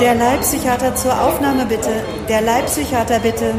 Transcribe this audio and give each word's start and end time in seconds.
Der 0.00 0.14
Leibpsychiater 0.14 0.94
zur 0.94 1.20
Aufnahme 1.20 1.66
bitte. 1.66 2.02
Der 2.28 2.40
Leibpsychiater 2.40 3.18
bitte. 3.20 3.54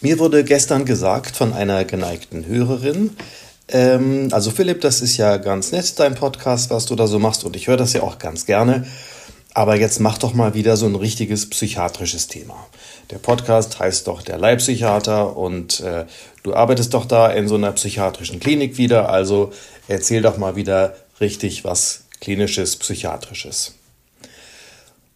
Mir 0.00 0.18
wurde 0.18 0.44
gestern 0.44 0.84
gesagt 0.84 1.36
von 1.36 1.52
einer 1.52 1.84
geneigten 1.84 2.46
Hörerin, 2.46 3.16
ähm, 3.68 4.28
also 4.30 4.50
Philipp, 4.50 4.80
das 4.80 5.00
ist 5.00 5.16
ja 5.16 5.38
ganz 5.38 5.72
nett, 5.72 5.98
dein 5.98 6.14
Podcast, 6.14 6.70
was 6.70 6.86
du 6.86 6.94
da 6.94 7.06
so 7.06 7.18
machst 7.18 7.44
und 7.44 7.56
ich 7.56 7.66
höre 7.66 7.76
das 7.76 7.92
ja 7.94 8.02
auch 8.02 8.18
ganz 8.18 8.46
gerne. 8.46 8.86
Aber 9.56 9.74
jetzt 9.74 10.00
mach 10.00 10.18
doch 10.18 10.34
mal 10.34 10.52
wieder 10.52 10.76
so 10.76 10.84
ein 10.84 10.96
richtiges 10.96 11.48
psychiatrisches 11.48 12.26
Thema. 12.26 12.66
Der 13.10 13.16
Podcast 13.16 13.80
heißt 13.80 14.06
doch 14.06 14.20
der 14.20 14.36
Leibpsychiater 14.36 15.34
und 15.34 15.80
äh, 15.80 16.04
du 16.42 16.52
arbeitest 16.52 16.92
doch 16.92 17.06
da 17.06 17.30
in 17.30 17.48
so 17.48 17.54
einer 17.54 17.72
psychiatrischen 17.72 18.38
Klinik 18.38 18.76
wieder, 18.76 19.08
also 19.08 19.54
erzähl 19.88 20.20
doch 20.20 20.36
mal 20.36 20.56
wieder 20.56 20.94
richtig 21.22 21.64
was 21.64 22.04
klinisches, 22.20 22.76
psychiatrisches. 22.76 23.72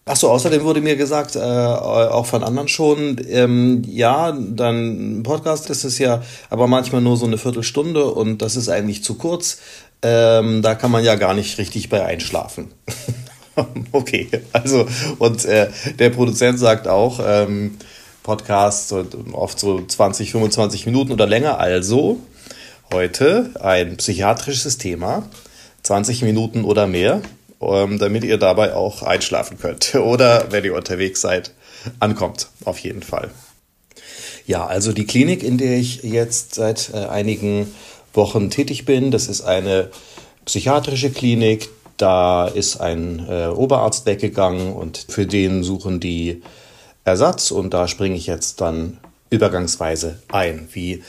Achso, 0.06 0.30
außerdem 0.30 0.64
wurde 0.64 0.80
mir 0.80 0.96
gesagt, 0.96 1.36
äh, 1.36 1.40
auch 1.40 2.24
von 2.24 2.42
anderen 2.42 2.68
schon, 2.68 3.20
ähm, 3.28 3.82
ja, 3.86 4.32
dein 4.32 5.22
Podcast 5.22 5.68
ist 5.68 5.84
es 5.84 5.98
ja, 5.98 6.22
aber 6.48 6.66
manchmal 6.66 7.02
nur 7.02 7.18
so 7.18 7.26
eine 7.26 7.36
Viertelstunde 7.36 8.06
und 8.06 8.40
das 8.40 8.56
ist 8.56 8.70
eigentlich 8.70 9.04
zu 9.04 9.16
kurz. 9.16 9.58
Ähm, 10.00 10.62
da 10.62 10.74
kann 10.76 10.90
man 10.90 11.04
ja 11.04 11.16
gar 11.16 11.34
nicht 11.34 11.58
richtig 11.58 11.90
bei 11.90 12.06
einschlafen. 12.06 12.72
okay, 13.92 14.28
also 14.52 14.86
und 15.18 15.44
äh, 15.44 15.68
der 15.98 16.10
Produzent 16.10 16.58
sagt 16.58 16.88
auch, 16.88 17.20
ähm, 17.24 17.76
Podcasts 18.22 18.94
oft 19.32 19.58
so 19.58 19.84
20, 19.84 20.32
25 20.32 20.86
Minuten 20.86 21.12
oder 21.12 21.26
länger. 21.26 21.58
Also 21.58 22.20
heute 22.92 23.50
ein 23.60 23.96
psychiatrisches 23.96 24.78
Thema, 24.78 25.28
20 25.82 26.22
Minuten 26.22 26.64
oder 26.64 26.86
mehr, 26.86 27.22
ähm, 27.60 27.98
damit 27.98 28.24
ihr 28.24 28.38
dabei 28.38 28.74
auch 28.74 29.02
einschlafen 29.02 29.58
könnt. 29.58 29.94
Oder 29.96 30.50
wenn 30.50 30.64
ihr 30.64 30.74
unterwegs 30.74 31.20
seid, 31.20 31.52
ankommt, 31.98 32.48
auf 32.64 32.78
jeden 32.78 33.02
Fall. 33.02 33.30
Ja, 34.46 34.66
also 34.66 34.92
die 34.92 35.06
Klinik, 35.06 35.42
in 35.42 35.58
der 35.58 35.78
ich 35.78 36.02
jetzt 36.02 36.54
seit 36.54 36.90
äh, 36.92 37.06
einigen 37.06 37.72
Wochen 38.14 38.50
tätig 38.50 38.84
bin, 38.84 39.10
das 39.10 39.28
ist 39.28 39.42
eine 39.42 39.90
psychiatrische 40.44 41.10
Klinik, 41.10 41.68
da 42.00 42.46
ist 42.46 42.80
ein 42.80 43.26
äh, 43.28 43.46
Oberarzt 43.46 44.06
weggegangen 44.06 44.72
und 44.72 45.04
für 45.08 45.26
den 45.26 45.62
suchen 45.62 46.00
die 46.00 46.42
Ersatz 47.04 47.50
und 47.50 47.74
da 47.74 47.88
springe 47.88 48.16
ich 48.16 48.26
jetzt 48.26 48.60
dann 48.60 48.98
übergangsweise 49.30 50.20
ein, 50.28 50.68
wie 50.72 51.02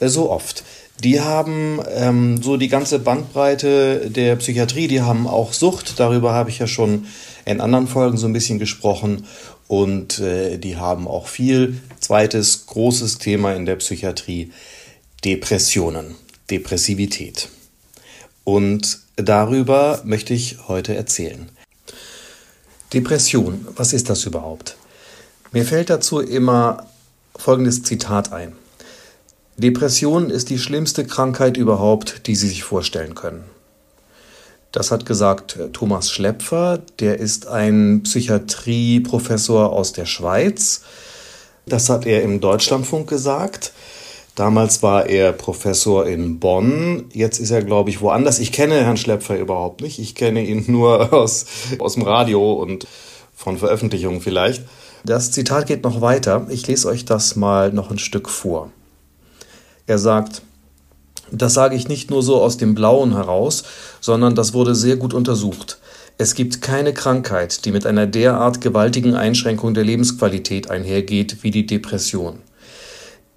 äh, 0.00 0.08
so 0.08 0.30
oft. 0.30 0.64
Die 1.02 1.20
haben 1.20 1.80
ähm, 1.94 2.42
so 2.42 2.56
die 2.56 2.68
ganze 2.68 2.98
Bandbreite 2.98 4.10
der 4.10 4.36
Psychiatrie, 4.36 4.88
die 4.88 5.02
haben 5.02 5.26
auch 5.26 5.52
Sucht, 5.52 6.00
darüber 6.00 6.32
habe 6.32 6.48
ich 6.48 6.58
ja 6.58 6.66
schon 6.66 7.06
in 7.44 7.60
anderen 7.60 7.86
Folgen 7.86 8.16
so 8.16 8.26
ein 8.26 8.32
bisschen 8.32 8.58
gesprochen 8.58 9.26
und 9.68 10.20
äh, 10.20 10.58
die 10.58 10.76
haben 10.76 11.06
auch 11.06 11.26
viel. 11.26 11.80
Zweites 12.00 12.66
großes 12.66 13.18
Thema 13.18 13.54
in 13.54 13.66
der 13.66 13.76
Psychiatrie, 13.76 14.52
Depressionen, 15.24 16.14
Depressivität. 16.50 17.48
Und 18.46 19.00
Darüber 19.16 20.02
möchte 20.04 20.34
ich 20.34 20.58
heute 20.68 20.94
erzählen. 20.94 21.48
Depression, 22.92 23.66
was 23.74 23.94
ist 23.94 24.10
das 24.10 24.26
überhaupt? 24.26 24.76
Mir 25.52 25.64
fällt 25.64 25.88
dazu 25.88 26.20
immer 26.20 26.86
folgendes 27.34 27.82
Zitat 27.82 28.32
ein. 28.32 28.52
Depression 29.56 30.28
ist 30.28 30.50
die 30.50 30.58
schlimmste 30.58 31.06
Krankheit 31.06 31.56
überhaupt, 31.56 32.26
die 32.26 32.36
Sie 32.36 32.48
sich 32.48 32.62
vorstellen 32.62 33.14
können. 33.14 33.44
Das 34.70 34.90
hat 34.90 35.06
gesagt 35.06 35.56
äh, 35.56 35.70
Thomas 35.70 36.10
Schlepfer, 36.10 36.82
der 36.98 37.18
ist 37.18 37.46
ein 37.46 38.02
Psychiatrieprofessor 38.02 39.72
aus 39.72 39.94
der 39.94 40.04
Schweiz. 40.04 40.82
Das 41.64 41.88
hat 41.88 42.04
er 42.04 42.22
im 42.22 42.40
Deutschlandfunk 42.42 43.08
gesagt. 43.08 43.72
Damals 44.36 44.82
war 44.82 45.06
er 45.06 45.32
Professor 45.32 46.06
in 46.06 46.38
Bonn. 46.38 47.06
Jetzt 47.10 47.38
ist 47.38 47.50
er, 47.50 47.64
glaube 47.64 47.88
ich, 47.88 48.02
woanders. 48.02 48.38
Ich 48.38 48.52
kenne 48.52 48.74
Herrn 48.74 48.98
Schlepfer 48.98 49.38
überhaupt 49.38 49.80
nicht. 49.80 49.98
Ich 49.98 50.14
kenne 50.14 50.44
ihn 50.44 50.64
nur 50.70 51.12
aus, 51.12 51.46
aus 51.78 51.94
dem 51.94 52.02
Radio 52.02 52.52
und 52.52 52.86
von 53.34 53.56
Veröffentlichungen 53.56 54.20
vielleicht. 54.20 54.62
Das 55.04 55.32
Zitat 55.32 55.66
geht 55.66 55.84
noch 55.84 56.02
weiter. 56.02 56.46
Ich 56.50 56.66
lese 56.66 56.86
euch 56.88 57.06
das 57.06 57.34
mal 57.34 57.72
noch 57.72 57.90
ein 57.90 57.98
Stück 57.98 58.28
vor. 58.28 58.70
Er 59.86 59.98
sagt, 59.98 60.42
das 61.32 61.54
sage 61.54 61.74
ich 61.74 61.88
nicht 61.88 62.10
nur 62.10 62.22
so 62.22 62.42
aus 62.42 62.58
dem 62.58 62.74
Blauen 62.74 63.14
heraus, 63.14 63.64
sondern 64.02 64.34
das 64.34 64.52
wurde 64.52 64.74
sehr 64.74 64.96
gut 64.96 65.14
untersucht. 65.14 65.78
Es 66.18 66.34
gibt 66.34 66.60
keine 66.60 66.92
Krankheit, 66.92 67.64
die 67.64 67.72
mit 67.72 67.86
einer 67.86 68.06
derart 68.06 68.60
gewaltigen 68.60 69.14
Einschränkung 69.14 69.72
der 69.72 69.84
Lebensqualität 69.84 70.70
einhergeht 70.70 71.42
wie 71.42 71.50
die 71.50 71.64
Depression. 71.64 72.40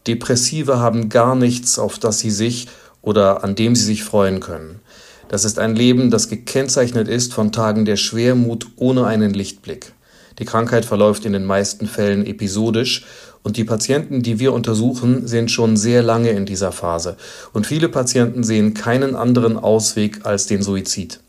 Depressive 0.10 0.80
haben 0.80 1.10
gar 1.10 1.36
nichts, 1.36 1.78
auf 1.78 2.00
das 2.00 2.18
sie 2.18 2.32
sich 2.32 2.68
oder 3.04 3.44
an 3.44 3.54
dem 3.54 3.76
sie 3.76 3.86
sich 3.86 4.04
freuen 4.04 4.40
können. 4.40 4.80
Das 5.28 5.46
ist 5.46 5.60
ein 5.60 5.76
Leben, 5.76 6.10
das 6.10 6.30
gekennzeichnet 6.30 7.08
ist 7.08 7.32
von 7.32 7.52
Tagen 7.52 7.86
der 7.86 7.96
Schwermut 7.96 8.66
ohne 8.76 9.06
einen 9.06 9.36
Lichtblick. 9.36 9.94
Die 10.40 10.46
Krankheit 10.46 10.86
verläuft 10.86 11.26
in 11.26 11.34
den 11.34 11.46
meisten 11.46 11.86
Fällen 11.86 12.26
episodisch 12.26 13.06
und 13.44 13.56
die 13.56 13.66
Patienten, 13.66 14.24
die 14.24 14.40
wir 14.40 14.52
untersuchen, 14.52 15.28
sind 15.28 15.52
schon 15.52 15.78
sehr 15.78 16.02
lange 16.02 16.32
in 16.32 16.48
dieser 16.48 16.72
Phase 16.72 17.16
und 17.54 17.68
viele 17.68 17.88
Patienten 17.88 18.42
sehen 18.42 18.74
keinen 18.74 19.16
anderen 19.16 19.58
Ausweg 19.58 20.26
als 20.26 20.48
den 20.48 20.64
Suizid. 20.64 21.20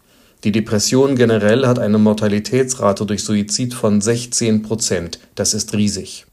Die 0.42 0.52
Depression 0.52 1.16
generell 1.16 1.66
hat 1.66 1.78
eine 1.78 1.98
Mortalitätsrate 1.98 3.04
durch 3.04 3.24
Suizid 3.24 3.74
von 3.74 4.00
16 4.00 4.62
Prozent. 4.62 5.18
Das 5.34 5.52
ist 5.52 5.74
riesig. 5.74 6.24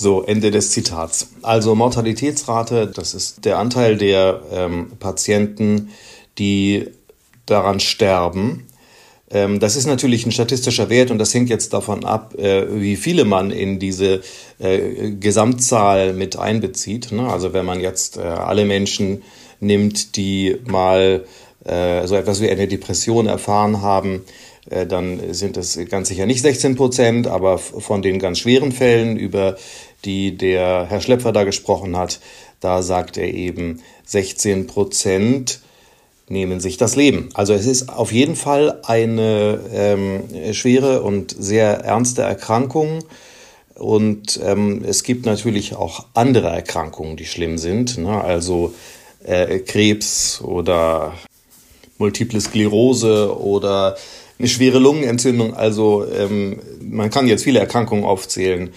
So, 0.00 0.22
Ende 0.22 0.52
des 0.52 0.70
Zitats. 0.70 1.30
Also 1.42 1.74
Mortalitätsrate, 1.74 2.86
das 2.86 3.14
ist 3.14 3.44
der 3.44 3.58
Anteil 3.58 3.96
der 3.96 4.42
ähm, 4.52 4.92
Patienten, 5.00 5.90
die 6.38 6.86
daran 7.46 7.80
sterben. 7.80 8.68
Ähm, 9.28 9.58
das 9.58 9.74
ist 9.74 9.86
natürlich 9.86 10.24
ein 10.24 10.30
statistischer 10.30 10.88
Wert 10.88 11.10
und 11.10 11.18
das 11.18 11.34
hängt 11.34 11.50
jetzt 11.50 11.72
davon 11.72 12.04
ab, 12.04 12.36
äh, 12.38 12.80
wie 12.80 12.94
viele 12.94 13.24
man 13.24 13.50
in 13.50 13.80
diese 13.80 14.20
äh, 14.60 15.10
Gesamtzahl 15.18 16.12
mit 16.12 16.38
einbezieht. 16.38 17.10
Ne? 17.10 17.28
Also 17.28 17.52
wenn 17.52 17.66
man 17.66 17.80
jetzt 17.80 18.18
äh, 18.18 18.20
alle 18.20 18.66
Menschen 18.66 19.24
nimmt, 19.58 20.14
die 20.14 20.58
mal 20.64 21.24
äh, 21.64 22.06
so 22.06 22.14
etwas 22.14 22.40
wie 22.40 22.48
eine 22.48 22.68
Depression 22.68 23.26
erfahren 23.26 23.82
haben, 23.82 24.22
dann 24.68 25.32
sind 25.32 25.56
es 25.56 25.78
ganz 25.88 26.08
sicher 26.08 26.26
nicht 26.26 26.42
16 26.42 26.76
Prozent, 26.76 27.26
aber 27.26 27.58
von 27.58 28.02
den 28.02 28.18
ganz 28.18 28.38
schweren 28.40 28.72
Fällen, 28.72 29.16
über 29.16 29.56
die 30.04 30.36
der 30.36 30.86
Herr 30.88 31.00
Schlepfer 31.00 31.32
da 31.32 31.44
gesprochen 31.44 31.96
hat, 31.96 32.20
da 32.60 32.82
sagt 32.82 33.16
er 33.16 33.32
eben 33.32 33.82
16 34.04 34.66
Prozent 34.66 35.60
nehmen 36.30 36.60
sich 36.60 36.76
das 36.76 36.96
Leben. 36.96 37.30
Also 37.34 37.54
es 37.54 37.66
ist 37.66 37.88
auf 37.88 38.12
jeden 38.12 38.36
Fall 38.36 38.80
eine 38.84 39.60
ähm, 39.72 40.24
schwere 40.52 41.02
und 41.02 41.34
sehr 41.38 41.80
ernste 41.80 42.22
Erkrankung. 42.22 43.04
Und 43.74 44.40
ähm, 44.42 44.84
es 44.86 45.04
gibt 45.04 45.24
natürlich 45.24 45.76
auch 45.76 46.06
andere 46.14 46.48
Erkrankungen, 46.48 47.16
die 47.16 47.26
schlimm 47.26 47.58
sind. 47.58 47.98
Ne? 47.98 48.22
Also 48.22 48.74
äh, 49.24 49.60
Krebs 49.60 50.40
oder 50.42 51.14
Multiple 51.98 52.40
Sklerose 52.40 53.38
oder 53.38 53.96
eine 54.38 54.48
schwere 54.48 54.78
Lungenentzündung. 54.78 55.54
Also 55.54 56.06
ähm, 56.06 56.60
man 56.80 57.10
kann 57.10 57.26
jetzt 57.26 57.44
viele 57.44 57.58
Erkrankungen 57.58 58.04
aufzählen. 58.04 58.70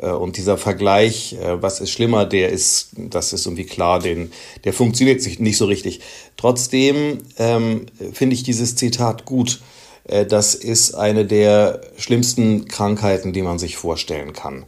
Äh, 0.00 0.10
und 0.10 0.36
dieser 0.36 0.58
Vergleich, 0.58 1.34
äh, 1.34 1.62
was 1.62 1.80
ist 1.80 1.90
schlimmer, 1.90 2.26
der 2.26 2.50
ist, 2.50 2.90
das 2.96 3.32
ist 3.32 3.46
irgendwie 3.46 3.64
klar, 3.64 4.00
den, 4.00 4.32
der 4.64 4.72
funktioniert 4.72 5.22
nicht 5.40 5.56
so 5.56 5.66
richtig. 5.66 6.00
Trotzdem 6.36 7.18
ähm, 7.38 7.86
finde 8.12 8.34
ich 8.34 8.42
dieses 8.42 8.76
Zitat 8.76 9.24
gut. 9.24 9.60
Äh, 10.04 10.26
das 10.26 10.54
ist 10.54 10.94
eine 10.94 11.24
der 11.24 11.80
schlimmsten 11.96 12.66
Krankheiten, 12.66 13.32
die 13.32 13.42
man 13.42 13.58
sich 13.58 13.76
vorstellen 13.76 14.32
kann. 14.32 14.64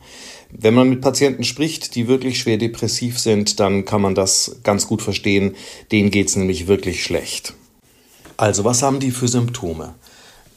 Wenn 0.51 0.73
man 0.73 0.89
mit 0.89 1.03
Patienten 1.03 1.45
spricht, 1.45 1.95
die 1.95 2.09
wirklich 2.09 2.39
schwer 2.39 2.57
depressiv 2.57 3.19
sind, 3.19 3.61
dann 3.61 3.85
kann 3.85 4.01
man 4.01 4.15
das 4.15 4.57
ganz 4.63 4.87
gut 4.87 5.03
verstehen. 5.03 5.57
Denen 5.93 6.11
geht's 6.11 6.37
nämlich 6.37 6.67
wirklich 6.67 7.05
schlecht. 7.05 7.53
Also, 8.39 8.65
was 8.65 8.83
haben 8.83 8.99
die 8.99 9.11
für 9.11 9.29
Symptome? 9.29 9.95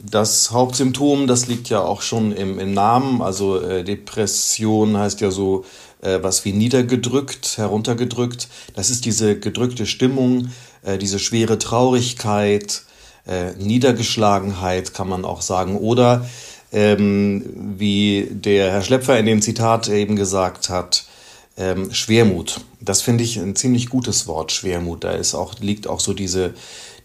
Das 0.03 0.51
Hauptsymptom, 0.51 1.27
das 1.27 1.47
liegt 1.47 1.69
ja 1.69 1.81
auch 1.81 2.01
schon 2.01 2.31
im, 2.31 2.59
im 2.59 2.73
Namen. 2.73 3.21
Also 3.21 3.61
äh, 3.61 3.83
Depression 3.83 4.97
heißt 4.97 5.21
ja 5.21 5.29
so 5.31 5.63
äh, 6.01 6.19
was 6.21 6.43
wie 6.45 6.53
niedergedrückt, 6.53 7.57
heruntergedrückt. 7.57 8.47
Das 8.75 8.89
ist 8.89 9.05
diese 9.05 9.37
gedrückte 9.39 9.85
Stimmung, 9.85 10.49
äh, 10.83 10.97
diese 10.97 11.19
schwere 11.19 11.59
Traurigkeit, 11.59 12.83
äh, 13.27 13.51
Niedergeschlagenheit 13.53 14.93
kann 14.93 15.07
man 15.07 15.25
auch 15.25 15.41
sagen. 15.41 15.77
Oder 15.77 16.25
ähm, 16.71 17.43
wie 17.77 18.27
der 18.31 18.71
Herr 18.71 18.81
Schlepfer 18.81 19.19
in 19.19 19.25
dem 19.25 19.41
Zitat 19.41 19.89
eben 19.89 20.15
gesagt 20.15 20.69
hat, 20.69 21.05
ähm, 21.57 21.93
Schwermut. 21.93 22.61
Das 22.79 23.01
finde 23.01 23.23
ich 23.23 23.37
ein 23.37 23.55
ziemlich 23.55 23.89
gutes 23.89 24.27
Wort, 24.27 24.51
Schwermut. 24.51 25.03
Da 25.03 25.11
ist 25.11 25.35
auch, 25.35 25.59
liegt 25.59 25.87
auch 25.87 25.99
so 25.99 26.13
diese, 26.13 26.53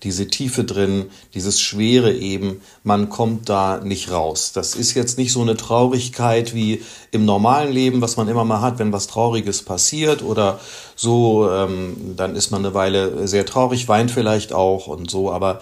diese 0.02 0.28
Tiefe 0.28 0.64
drin, 0.64 1.06
dieses 1.34 1.60
Schwere 1.60 2.12
eben, 2.12 2.60
man 2.84 3.08
kommt 3.08 3.48
da 3.48 3.78
nicht 3.78 4.10
raus. 4.10 4.52
Das 4.52 4.74
ist 4.74 4.94
jetzt 4.94 5.18
nicht 5.18 5.32
so 5.32 5.42
eine 5.42 5.56
Traurigkeit 5.56 6.54
wie 6.54 6.82
im 7.10 7.24
normalen 7.24 7.72
Leben, 7.72 8.00
was 8.00 8.16
man 8.16 8.28
immer 8.28 8.44
mal 8.44 8.60
hat, 8.60 8.78
wenn 8.78 8.92
was 8.92 9.06
Trauriges 9.06 9.62
passiert 9.62 10.22
oder 10.22 10.60
so, 10.94 11.50
ähm, 11.50 12.14
dann 12.16 12.36
ist 12.36 12.50
man 12.50 12.64
eine 12.64 12.74
Weile 12.74 13.26
sehr 13.26 13.46
traurig, 13.46 13.88
weint 13.88 14.10
vielleicht 14.10 14.52
auch 14.52 14.86
und 14.86 15.10
so, 15.10 15.32
aber 15.32 15.60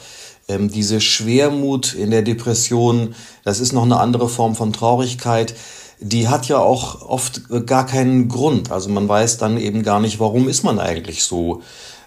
ähm, 0.49 0.71
diese 0.71 1.01
Schwermut 1.01 1.95
in 1.95 2.11
der 2.11 2.23
Depression, 2.23 3.15
das 3.45 3.61
ist 3.61 3.73
noch 3.73 3.85
eine 3.85 3.99
andere 3.99 4.29
Form 4.29 4.55
von 4.55 4.73
Traurigkeit 4.73 5.55
die 6.01 6.29
hat 6.29 6.49
ja 6.49 6.59
auch 6.59 7.03
oft 7.03 7.43
gar 7.67 7.87
keinen 7.87 8.29
Grund. 8.29 8.71
Also 8.71 8.91
man 8.91 9.09
weiß 9.09 9.39
dann 9.39 9.57
eben 9.57 9.83
gar 9.83 10.01
nicht, 10.01 10.21
warum 10.21 10.49
ist 10.49 10.63
man 10.63 10.79
eigentlich 10.79 11.25
so 11.25 11.63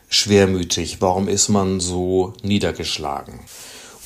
schwermütig, 0.09 1.01
warum 1.01 1.27
ist 1.27 1.49
man 1.49 1.79
so 1.79 2.33
niedergeschlagen. 2.43 3.39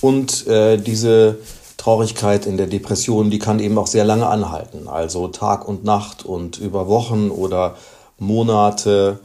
Und 0.01 0.47
äh, 0.47 0.77
diese 0.77 1.37
Traurigkeit 1.77 2.45
in 2.45 2.57
der 2.57 2.67
Depression, 2.67 3.29
die 3.29 3.39
kann 3.39 3.59
eben 3.59 3.77
auch 3.77 3.87
sehr 3.87 4.05
lange 4.05 4.27
anhalten, 4.27 4.87
also 4.87 5.27
Tag 5.27 5.67
und 5.67 5.83
Nacht 5.83 6.25
und 6.25 6.57
über 6.57 6.87
Wochen 6.87 7.29
oder 7.29 7.75
Monate. 8.17 9.19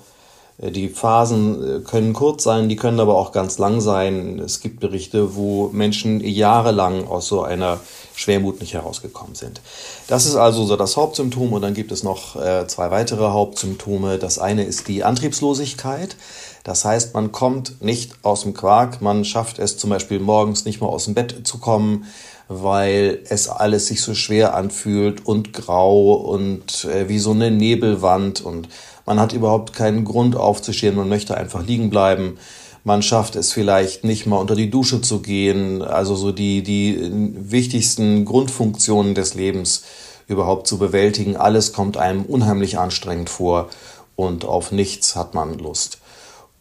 Äh, 0.59 0.71
die 0.71 0.89
Phasen 0.89 1.81
äh, 1.81 1.81
können 1.81 2.13
kurz 2.13 2.45
sein, 2.45 2.69
die 2.69 2.77
können 2.77 3.01
aber 3.01 3.17
auch 3.17 3.33
ganz 3.33 3.59
lang 3.59 3.81
sein. 3.81 4.39
Es 4.39 4.61
gibt 4.61 4.81
Berichte, 4.81 5.37
wo 5.37 5.69
Menschen 5.73 6.21
jahrelang 6.21 7.07
aus 7.07 7.27
so 7.29 7.43
einer 7.43 7.81
Schwermut 8.15 8.61
nicht 8.61 8.75
herausgekommen 8.75 9.35
sind. 9.35 9.61
Das 10.09 10.27
ist 10.27 10.37
also 10.37 10.65
so 10.65 10.77
das 10.77 10.97
Hauptsymptom 10.97 11.53
und 11.53 11.63
dann 11.63 11.75
gibt 11.75 11.93
es 11.93 12.03
noch 12.03 12.37
äh, 12.37 12.67
zwei 12.67 12.91
weitere 12.91 13.29
Hauptsymptome. 13.29 14.19
Das 14.19 14.39
eine 14.39 14.65
ist 14.65 14.89
die 14.89 15.05
Antriebslosigkeit. 15.05 16.17
Das 16.67 16.85
heißt, 16.85 17.15
man 17.15 17.31
kommt 17.31 17.81
nicht 17.81 18.17
aus 18.25 18.43
dem 18.43 18.53
Quark, 18.53 19.01
man 19.01 19.25
schafft 19.25 19.61
es 19.61 19.79
zum 19.79 19.89
Beispiel 19.89 20.19
morgens 20.19 20.65
nicht 20.65 20.81
mal 20.81 20.89
aus 20.89 21.05
dem 21.05 21.15
Bett 21.15 21.47
zu 21.47 21.59
kommen, 21.59 22.07
weil 22.49 23.21
es 23.29 23.49
alles 23.49 23.87
sich 23.87 24.03
so 24.03 24.15
schwer 24.15 24.57
anfühlt 24.57 25.25
und 25.25 25.53
grau 25.53 26.15
und 26.15 26.85
äh, 26.87 27.09
wie 27.09 27.21
so 27.21 27.31
eine 27.31 27.53
Nebelwand 27.53 28.41
und 28.41 28.69
man 29.07 29.21
hat 29.21 29.33
überhaupt 29.33 29.75
keinen 29.75 30.05
Grund 30.05 30.35
aufzustehen, 30.35 30.97
man 30.97 31.09
möchte 31.09 31.37
einfach 31.37 31.65
liegen 31.65 31.89
bleiben. 31.89 32.37
Man 32.83 33.01
schafft 33.01 33.37
es 33.37 33.53
vielleicht 33.53 34.03
nicht 34.03 34.27
mal 34.27 34.39
unter 34.39 34.57
die 34.57 34.69
Dusche 34.69 35.01
zu 35.01 35.21
gehen, 35.21 35.83
also 35.83 36.17
so 36.17 36.33
die, 36.33 36.65
die 36.65 36.99
wichtigsten 37.37 38.25
Grundfunktionen 38.25 39.15
des 39.15 39.35
Lebens 39.35 39.85
überhaupt 40.27 40.67
zu 40.67 40.79
bewältigen. 40.79 41.37
Alles 41.37 41.73
kommt 41.73 41.97
einem 41.97 42.25
unheimlich 42.25 42.77
anstrengend 42.77 43.31
vor 43.31 43.69
und 44.17 44.45
auf 44.45 44.73
nichts 44.73 45.15
hat 45.15 45.33
man 45.35 45.61
Lust. 45.61 45.99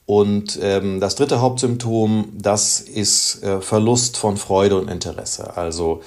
Und 0.05 0.59
ähm, 0.61 0.99
das 0.99 1.15
dritte 1.15 1.41
Hauptsymptom, 1.41 2.33
das 2.37 2.79
ist 2.79 3.43
äh, 3.43 3.59
Verlust 3.61 4.17
von 4.17 4.37
Freude 4.37 4.79
und 4.79 4.89
Interesse. 4.89 5.57
Also 5.57 6.01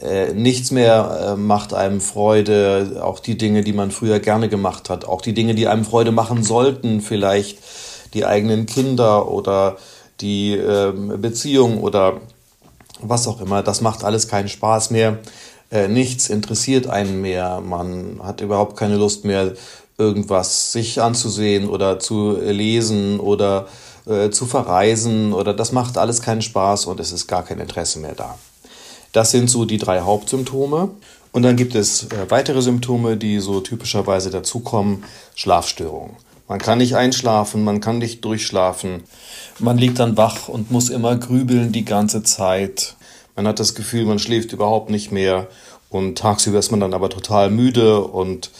äh, 0.00 0.32
nichts 0.32 0.70
mehr 0.70 1.34
äh, 1.34 1.36
macht 1.36 1.74
einem 1.74 2.00
Freude, 2.00 3.00
auch 3.02 3.18
die 3.18 3.36
Dinge, 3.36 3.62
die 3.62 3.72
man 3.72 3.90
früher 3.90 4.20
gerne 4.20 4.48
gemacht 4.48 4.88
hat, 4.88 5.04
auch 5.04 5.20
die 5.20 5.34
Dinge, 5.34 5.54
die 5.54 5.66
einem 5.66 5.84
Freude 5.84 6.12
machen 6.12 6.42
sollten, 6.44 7.00
vielleicht 7.00 7.58
die 8.14 8.24
eigenen 8.24 8.66
Kinder 8.66 9.30
oder 9.30 9.76
die 10.20 10.54
äh, 10.54 10.92
Beziehung 10.92 11.80
oder 11.82 12.20
was 13.00 13.26
auch 13.26 13.40
immer, 13.40 13.62
das 13.62 13.80
macht 13.80 14.04
alles 14.04 14.28
keinen 14.28 14.48
Spaß 14.48 14.90
mehr. 14.90 15.18
Äh, 15.70 15.88
nichts 15.88 16.28
interessiert 16.28 16.88
einen 16.88 17.20
mehr. 17.20 17.60
Man 17.60 18.20
hat 18.22 18.40
überhaupt 18.40 18.76
keine 18.76 18.96
Lust 18.96 19.24
mehr, 19.24 19.52
irgendwas 20.00 20.72
sich 20.72 21.00
anzusehen 21.00 21.68
oder 21.68 22.00
zu 22.00 22.32
lesen 22.32 23.20
oder 23.20 23.68
äh, 24.06 24.30
zu 24.30 24.46
verreisen 24.46 25.32
oder 25.32 25.54
das 25.54 25.72
macht 25.72 25.98
alles 25.98 26.22
keinen 26.22 26.42
Spaß 26.42 26.86
und 26.86 26.98
es 26.98 27.12
ist 27.12 27.28
gar 27.28 27.44
kein 27.44 27.60
Interesse 27.60 28.00
mehr 28.00 28.14
da. 28.14 28.38
Das 29.12 29.30
sind 29.30 29.50
so 29.50 29.64
die 29.64 29.78
drei 29.78 30.00
Hauptsymptome. 30.00 30.90
Und 31.32 31.42
dann 31.42 31.56
gibt 31.56 31.74
es 31.76 32.04
äh, 32.04 32.28
weitere 32.28 32.62
Symptome, 32.62 33.16
die 33.16 33.38
so 33.38 33.60
typischerweise 33.60 34.30
dazukommen. 34.30 35.04
Schlafstörungen. 35.36 36.16
Man 36.48 36.58
kann 36.58 36.78
nicht 36.78 36.96
einschlafen, 36.96 37.62
man 37.62 37.80
kann 37.80 37.98
nicht 37.98 38.24
durchschlafen. 38.24 39.04
Man 39.60 39.78
liegt 39.78 40.00
dann 40.00 40.16
wach 40.16 40.48
und 40.48 40.72
muss 40.72 40.88
immer 40.88 41.14
grübeln 41.14 41.70
die 41.70 41.84
ganze 41.84 42.24
Zeit. 42.24 42.96
Man 43.36 43.46
hat 43.46 43.60
das 43.60 43.76
Gefühl, 43.76 44.04
man 44.04 44.18
schläft 44.18 44.52
überhaupt 44.52 44.90
nicht 44.90 45.12
mehr 45.12 45.46
und 45.90 46.18
tagsüber 46.18 46.58
ist 46.58 46.72
man 46.72 46.80
dann 46.80 46.94
aber 46.94 47.08
total 47.08 47.50
müde 47.50 48.00
und 48.00 48.50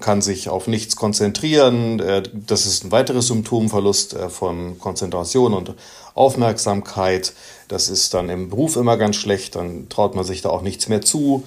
kann 0.00 0.22
sich 0.22 0.48
auf 0.48 0.66
nichts 0.66 0.96
konzentrieren. 0.96 2.02
Das 2.46 2.66
ist 2.66 2.84
ein 2.84 2.92
weiteres 2.92 3.28
Symptom, 3.28 3.70
Verlust 3.70 4.14
äh, 4.14 4.28
von 4.28 4.78
Konzentration 4.78 5.54
und 5.54 5.74
Aufmerksamkeit. 6.14 7.32
Das 7.68 7.88
ist 7.88 8.14
dann 8.14 8.28
im 8.28 8.50
Beruf 8.50 8.76
immer 8.76 8.96
ganz 8.96 9.16
schlecht, 9.16 9.56
dann 9.56 9.88
traut 9.88 10.14
man 10.14 10.24
sich 10.24 10.42
da 10.42 10.50
auch 10.50 10.62
nichts 10.62 10.88
mehr 10.88 11.00
zu 11.00 11.44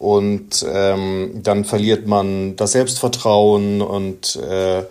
und 0.00 0.64
ähm, 0.66 1.40
dann 1.42 1.66
verliert 1.66 2.06
man 2.06 2.56
das 2.56 2.72
Selbstvertrauen 2.72 3.82
und 3.82 4.36
äh, 4.36 4.84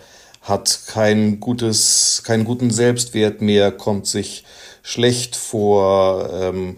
hat 0.43 0.81
kein 0.85 1.39
gutes, 1.39 2.21
keinen 2.23 2.45
guten 2.45 2.69
Selbstwert 2.69 3.41
mehr, 3.41 3.71
kommt 3.71 4.05
sich 4.05 4.43
schlecht 4.83 5.35
vor, 5.35 6.29
ähm, 6.31 6.77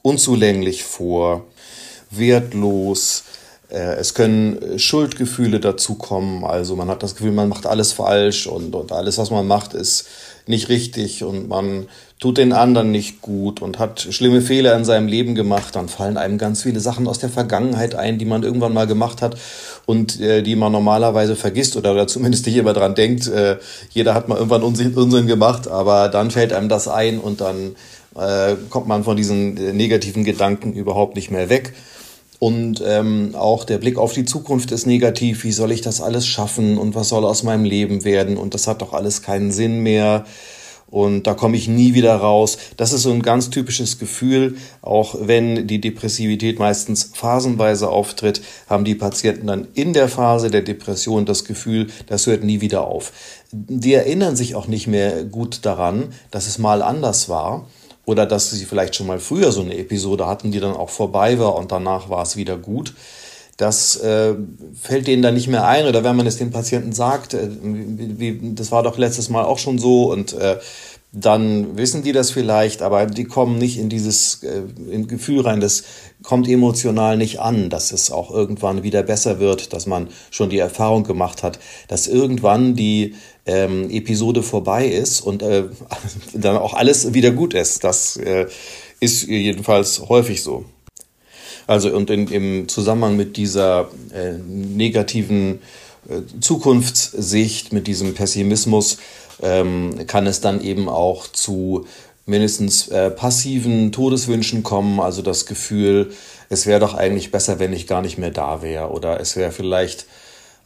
unzulänglich 0.00 0.84
vor, 0.84 1.44
wertlos. 2.10 3.24
Äh, 3.68 3.96
es 3.96 4.14
können 4.14 4.78
Schuldgefühle 4.78 5.60
dazukommen, 5.60 6.44
also 6.44 6.76
man 6.76 6.88
hat 6.88 7.02
das 7.02 7.16
Gefühl, 7.16 7.32
man 7.32 7.48
macht 7.48 7.66
alles 7.66 7.92
falsch 7.92 8.46
und, 8.46 8.74
und 8.74 8.92
alles, 8.92 9.18
was 9.18 9.30
man 9.30 9.46
macht, 9.46 9.74
ist 9.74 10.06
nicht 10.46 10.68
richtig 10.68 11.24
und 11.24 11.48
man 11.48 11.88
tut 12.18 12.38
den 12.38 12.52
anderen 12.52 12.92
nicht 12.92 13.20
gut 13.20 13.60
und 13.60 13.78
hat 13.78 14.06
schlimme 14.10 14.40
Fehler 14.40 14.76
in 14.76 14.84
seinem 14.84 15.08
Leben 15.08 15.34
gemacht, 15.34 15.74
dann 15.74 15.88
fallen 15.88 16.16
einem 16.16 16.38
ganz 16.38 16.62
viele 16.62 16.80
Sachen 16.80 17.08
aus 17.08 17.18
der 17.18 17.28
Vergangenheit 17.28 17.94
ein, 17.94 18.18
die 18.18 18.24
man 18.24 18.42
irgendwann 18.42 18.72
mal 18.72 18.86
gemacht 18.86 19.20
hat 19.20 19.36
und 19.84 20.20
äh, 20.20 20.42
die 20.42 20.56
man 20.56 20.72
normalerweise 20.72 21.36
vergisst 21.36 21.76
oder, 21.76 21.92
oder 21.92 22.06
zumindest 22.06 22.46
nicht 22.46 22.56
immer 22.56 22.72
dran 22.72 22.94
denkt. 22.94 23.26
Äh, 23.26 23.58
jeder 23.90 24.14
hat 24.14 24.28
mal 24.28 24.36
irgendwann 24.36 24.62
Unsinn, 24.62 24.94
Unsinn 24.94 25.26
gemacht, 25.26 25.68
aber 25.68 26.08
dann 26.08 26.30
fällt 26.30 26.52
einem 26.52 26.68
das 26.68 26.88
ein 26.88 27.18
und 27.18 27.40
dann 27.40 27.74
äh, 28.16 28.54
kommt 28.70 28.86
man 28.86 29.04
von 29.04 29.16
diesen 29.16 29.56
äh, 29.56 29.72
negativen 29.72 30.24
Gedanken 30.24 30.72
überhaupt 30.72 31.16
nicht 31.16 31.30
mehr 31.30 31.50
weg. 31.50 31.74
Und 32.38 32.82
ähm, 32.84 33.34
auch 33.34 33.64
der 33.64 33.78
Blick 33.78 33.98
auf 33.98 34.12
die 34.12 34.24
Zukunft 34.24 34.70
ist 34.70 34.86
negativ. 34.86 35.44
Wie 35.44 35.52
soll 35.52 35.72
ich 35.72 35.80
das 35.80 36.00
alles 36.00 36.26
schaffen 36.26 36.76
und 36.76 36.94
was 36.94 37.08
soll 37.08 37.24
aus 37.24 37.42
meinem 37.42 37.64
Leben 37.64 38.04
werden? 38.04 38.36
Und 38.36 38.54
das 38.54 38.66
hat 38.66 38.82
doch 38.82 38.92
alles 38.92 39.22
keinen 39.22 39.52
Sinn 39.52 39.80
mehr 39.80 40.24
und 40.88 41.26
da 41.26 41.34
komme 41.34 41.56
ich 41.56 41.66
nie 41.66 41.94
wieder 41.94 42.14
raus. 42.14 42.58
Das 42.76 42.92
ist 42.92 43.02
so 43.02 43.12
ein 43.12 43.22
ganz 43.22 43.50
typisches 43.50 43.98
Gefühl. 43.98 44.56
Auch 44.82 45.16
wenn 45.20 45.66
die 45.66 45.80
Depressivität 45.80 46.58
meistens 46.58 47.10
phasenweise 47.12 47.88
auftritt, 47.88 48.40
haben 48.68 48.84
die 48.84 48.94
Patienten 48.94 49.48
dann 49.48 49.68
in 49.74 49.92
der 49.92 50.08
Phase 50.08 50.50
der 50.50 50.62
Depression 50.62 51.26
das 51.26 51.44
Gefühl, 51.44 51.88
das 52.06 52.26
hört 52.26 52.44
nie 52.44 52.60
wieder 52.60 52.86
auf. 52.86 53.12
Die 53.50 53.94
erinnern 53.94 54.36
sich 54.36 54.54
auch 54.54 54.68
nicht 54.68 54.86
mehr 54.86 55.24
gut 55.24 55.60
daran, 55.62 56.12
dass 56.30 56.46
es 56.46 56.58
mal 56.58 56.82
anders 56.82 57.28
war 57.28 57.66
oder 58.06 58.24
dass 58.24 58.50
sie 58.50 58.64
vielleicht 58.64 58.96
schon 58.96 59.06
mal 59.06 59.18
früher 59.18 59.52
so 59.52 59.60
eine 59.60 59.76
Episode 59.76 60.26
hatten, 60.26 60.52
die 60.52 60.60
dann 60.60 60.74
auch 60.74 60.90
vorbei 60.90 61.38
war 61.38 61.56
und 61.56 61.70
danach 61.72 62.08
war 62.08 62.22
es 62.22 62.36
wieder 62.36 62.56
gut. 62.56 62.94
Das 63.56 63.96
äh, 63.96 64.34
fällt 64.80 65.06
denen 65.06 65.22
dann 65.22 65.34
nicht 65.34 65.48
mehr 65.48 65.66
ein 65.66 65.86
oder 65.86 66.04
wenn 66.04 66.14
man 66.14 66.26
es 66.26 66.36
den 66.36 66.50
Patienten 66.50 66.92
sagt, 66.92 67.34
äh, 67.34 67.48
wie, 67.50 68.54
das 68.54 68.70
war 68.70 68.82
doch 68.82 68.96
letztes 68.96 69.28
Mal 69.28 69.44
auch 69.44 69.58
schon 69.58 69.78
so 69.78 70.12
und 70.12 70.34
äh, 70.34 70.58
dann 71.18 71.78
wissen 71.78 72.02
die 72.02 72.12
das 72.12 72.30
vielleicht, 72.30 72.82
aber 72.82 73.06
die 73.06 73.24
kommen 73.24 73.56
nicht 73.56 73.78
in 73.78 73.88
dieses 73.88 74.42
äh, 74.42 74.62
in 74.90 75.08
Gefühl 75.08 75.40
rein, 75.40 75.60
das 75.60 75.84
kommt 76.22 76.46
emotional 76.46 77.16
nicht 77.16 77.40
an, 77.40 77.70
dass 77.70 77.90
es 77.90 78.10
auch 78.10 78.30
irgendwann 78.30 78.82
wieder 78.82 79.02
besser 79.02 79.40
wird, 79.40 79.72
dass 79.72 79.86
man 79.86 80.08
schon 80.30 80.50
die 80.50 80.58
Erfahrung 80.58 81.04
gemacht 81.04 81.42
hat, 81.42 81.58
dass 81.88 82.06
irgendwann 82.06 82.74
die 82.74 83.14
ähm, 83.46 83.88
Episode 83.88 84.42
vorbei 84.42 84.88
ist 84.88 85.22
und 85.22 85.42
äh, 85.42 85.64
dann 86.34 86.58
auch 86.58 86.74
alles 86.74 87.14
wieder 87.14 87.30
gut 87.30 87.54
ist. 87.54 87.82
Das 87.82 88.18
äh, 88.18 88.46
ist 89.00 89.26
jedenfalls 89.26 90.08
häufig 90.08 90.42
so. 90.42 90.66
Also 91.66 91.96
und 91.96 92.10
in, 92.10 92.28
im 92.28 92.68
Zusammenhang 92.68 93.16
mit 93.16 93.38
dieser 93.38 93.88
äh, 94.12 94.34
negativen 94.46 95.60
äh, 96.08 96.20
Zukunftssicht, 96.40 97.72
mit 97.72 97.86
diesem 97.86 98.14
Pessimismus, 98.14 98.98
ähm, 99.42 100.06
kann 100.06 100.26
es 100.26 100.40
dann 100.40 100.60
eben 100.60 100.88
auch 100.88 101.26
zu 101.26 101.86
mindestens 102.26 102.88
äh, 102.88 103.10
passiven 103.10 103.92
Todeswünschen 103.92 104.62
kommen, 104.62 105.00
also 105.00 105.22
das 105.22 105.46
Gefühl, 105.46 106.12
es 106.48 106.66
wäre 106.66 106.80
doch 106.80 106.94
eigentlich 106.94 107.30
besser, 107.30 107.58
wenn 107.58 107.72
ich 107.72 107.86
gar 107.86 108.02
nicht 108.02 108.18
mehr 108.18 108.30
da 108.30 108.62
wäre 108.62 108.90
oder 108.90 109.20
es 109.20 109.36
wäre 109.36 109.52
vielleicht 109.52 110.06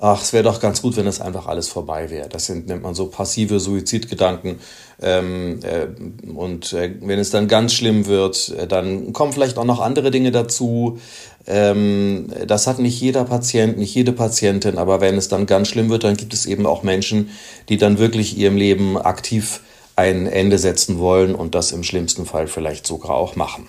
ach, 0.01 0.23
es 0.23 0.33
wäre 0.33 0.45
doch 0.45 0.61
ganz 0.61 0.81
gut, 0.83 0.97
wenn 0.97 1.07
es 1.07 1.21
einfach 1.21 1.47
alles 1.47 1.69
vorbei 1.69 2.11
wäre. 2.11 2.29
Das 2.29 2.47
sind, 2.47 2.67
nennt 2.67 2.83
man 2.83 2.95
so 2.95 3.07
passive 3.07 3.61
Suizidgedanken. 3.61 4.59
Ähm, 5.03 5.61
äh, 5.63 5.87
und 6.31 6.73
äh, 6.73 6.95
wenn 7.01 7.19
es 7.19 7.31
dann 7.31 7.49
ganz 7.49 7.75
schlimm 7.75 8.07
wird, 8.07 8.49
äh, 8.59 8.67
dann 8.67 9.13
kommen 9.13 9.33
vielleicht 9.33 9.59
auch 9.59 9.65
noch 9.65 9.81
andere 9.81 10.11
Dinge 10.11 10.31
dazu. 10.31 10.99
Ähm, 11.47 12.29
das 12.47 12.67
hat 12.67 12.79
nicht 12.79 13.01
jeder 13.01 13.25
Patient, 13.25 13.79
nicht 13.79 13.95
jede 13.95 14.13
Patientin, 14.13 14.79
aber 14.79 15.01
wenn 15.01 15.17
es 15.17 15.29
dann 15.29 15.47
ganz 15.47 15.69
schlimm 15.69 15.91
wird, 15.91 16.05
dann 16.05 16.17
gibt 16.17 16.33
es 16.33 16.47
eben 16.47 16.67
auch 16.67 16.83
Menschen, 16.83 17.31
die 17.69 17.77
dann 17.77 17.99
wirklich 17.99 18.37
ihrem 18.37 18.57
Leben 18.57 18.99
aktiv 18.99 19.61
ein 19.97 20.27
Ende 20.27 20.59
setzen 20.59 20.99
wollen 20.99 21.35
und 21.35 21.55
das 21.55 21.73
im 21.73 21.83
schlimmsten 21.83 22.25
Fall 22.25 22.47
vielleicht 22.47 22.87
sogar 22.87 23.17
auch 23.17 23.37
machen. 23.37 23.69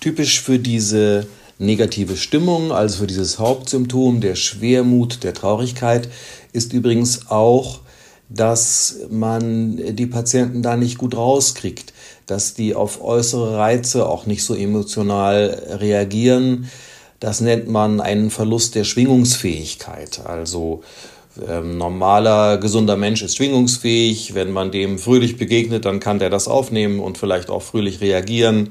Typisch 0.00 0.40
für 0.40 0.58
diese 0.58 1.26
negative 1.58 2.16
Stimmung, 2.16 2.72
also 2.72 2.98
für 3.00 3.06
dieses 3.06 3.38
Hauptsymptom 3.38 4.20
der 4.20 4.36
Schwermut, 4.36 5.24
der 5.24 5.34
Traurigkeit, 5.34 6.08
ist 6.52 6.72
übrigens 6.72 7.30
auch, 7.30 7.80
dass 8.28 9.00
man 9.10 9.96
die 9.96 10.06
Patienten 10.06 10.62
da 10.62 10.76
nicht 10.76 10.98
gut 10.98 11.16
rauskriegt, 11.16 11.92
dass 12.26 12.54
die 12.54 12.74
auf 12.74 13.02
äußere 13.02 13.56
Reize 13.56 14.08
auch 14.08 14.26
nicht 14.26 14.44
so 14.44 14.54
emotional 14.54 15.62
reagieren. 15.80 16.70
Das 17.20 17.40
nennt 17.40 17.68
man 17.68 18.00
einen 18.00 18.30
Verlust 18.30 18.74
der 18.74 18.84
Schwingungsfähigkeit. 18.84 20.20
Also 20.24 20.82
ähm, 21.48 21.78
normaler, 21.78 22.58
gesunder 22.58 22.96
Mensch 22.96 23.22
ist 23.22 23.36
schwingungsfähig. 23.36 24.34
Wenn 24.34 24.52
man 24.52 24.70
dem 24.70 24.98
fröhlich 24.98 25.36
begegnet, 25.36 25.84
dann 25.84 25.98
kann 25.98 26.18
der 26.18 26.30
das 26.30 26.48
aufnehmen 26.48 27.00
und 27.00 27.18
vielleicht 27.18 27.50
auch 27.50 27.62
fröhlich 27.62 28.00
reagieren. 28.00 28.70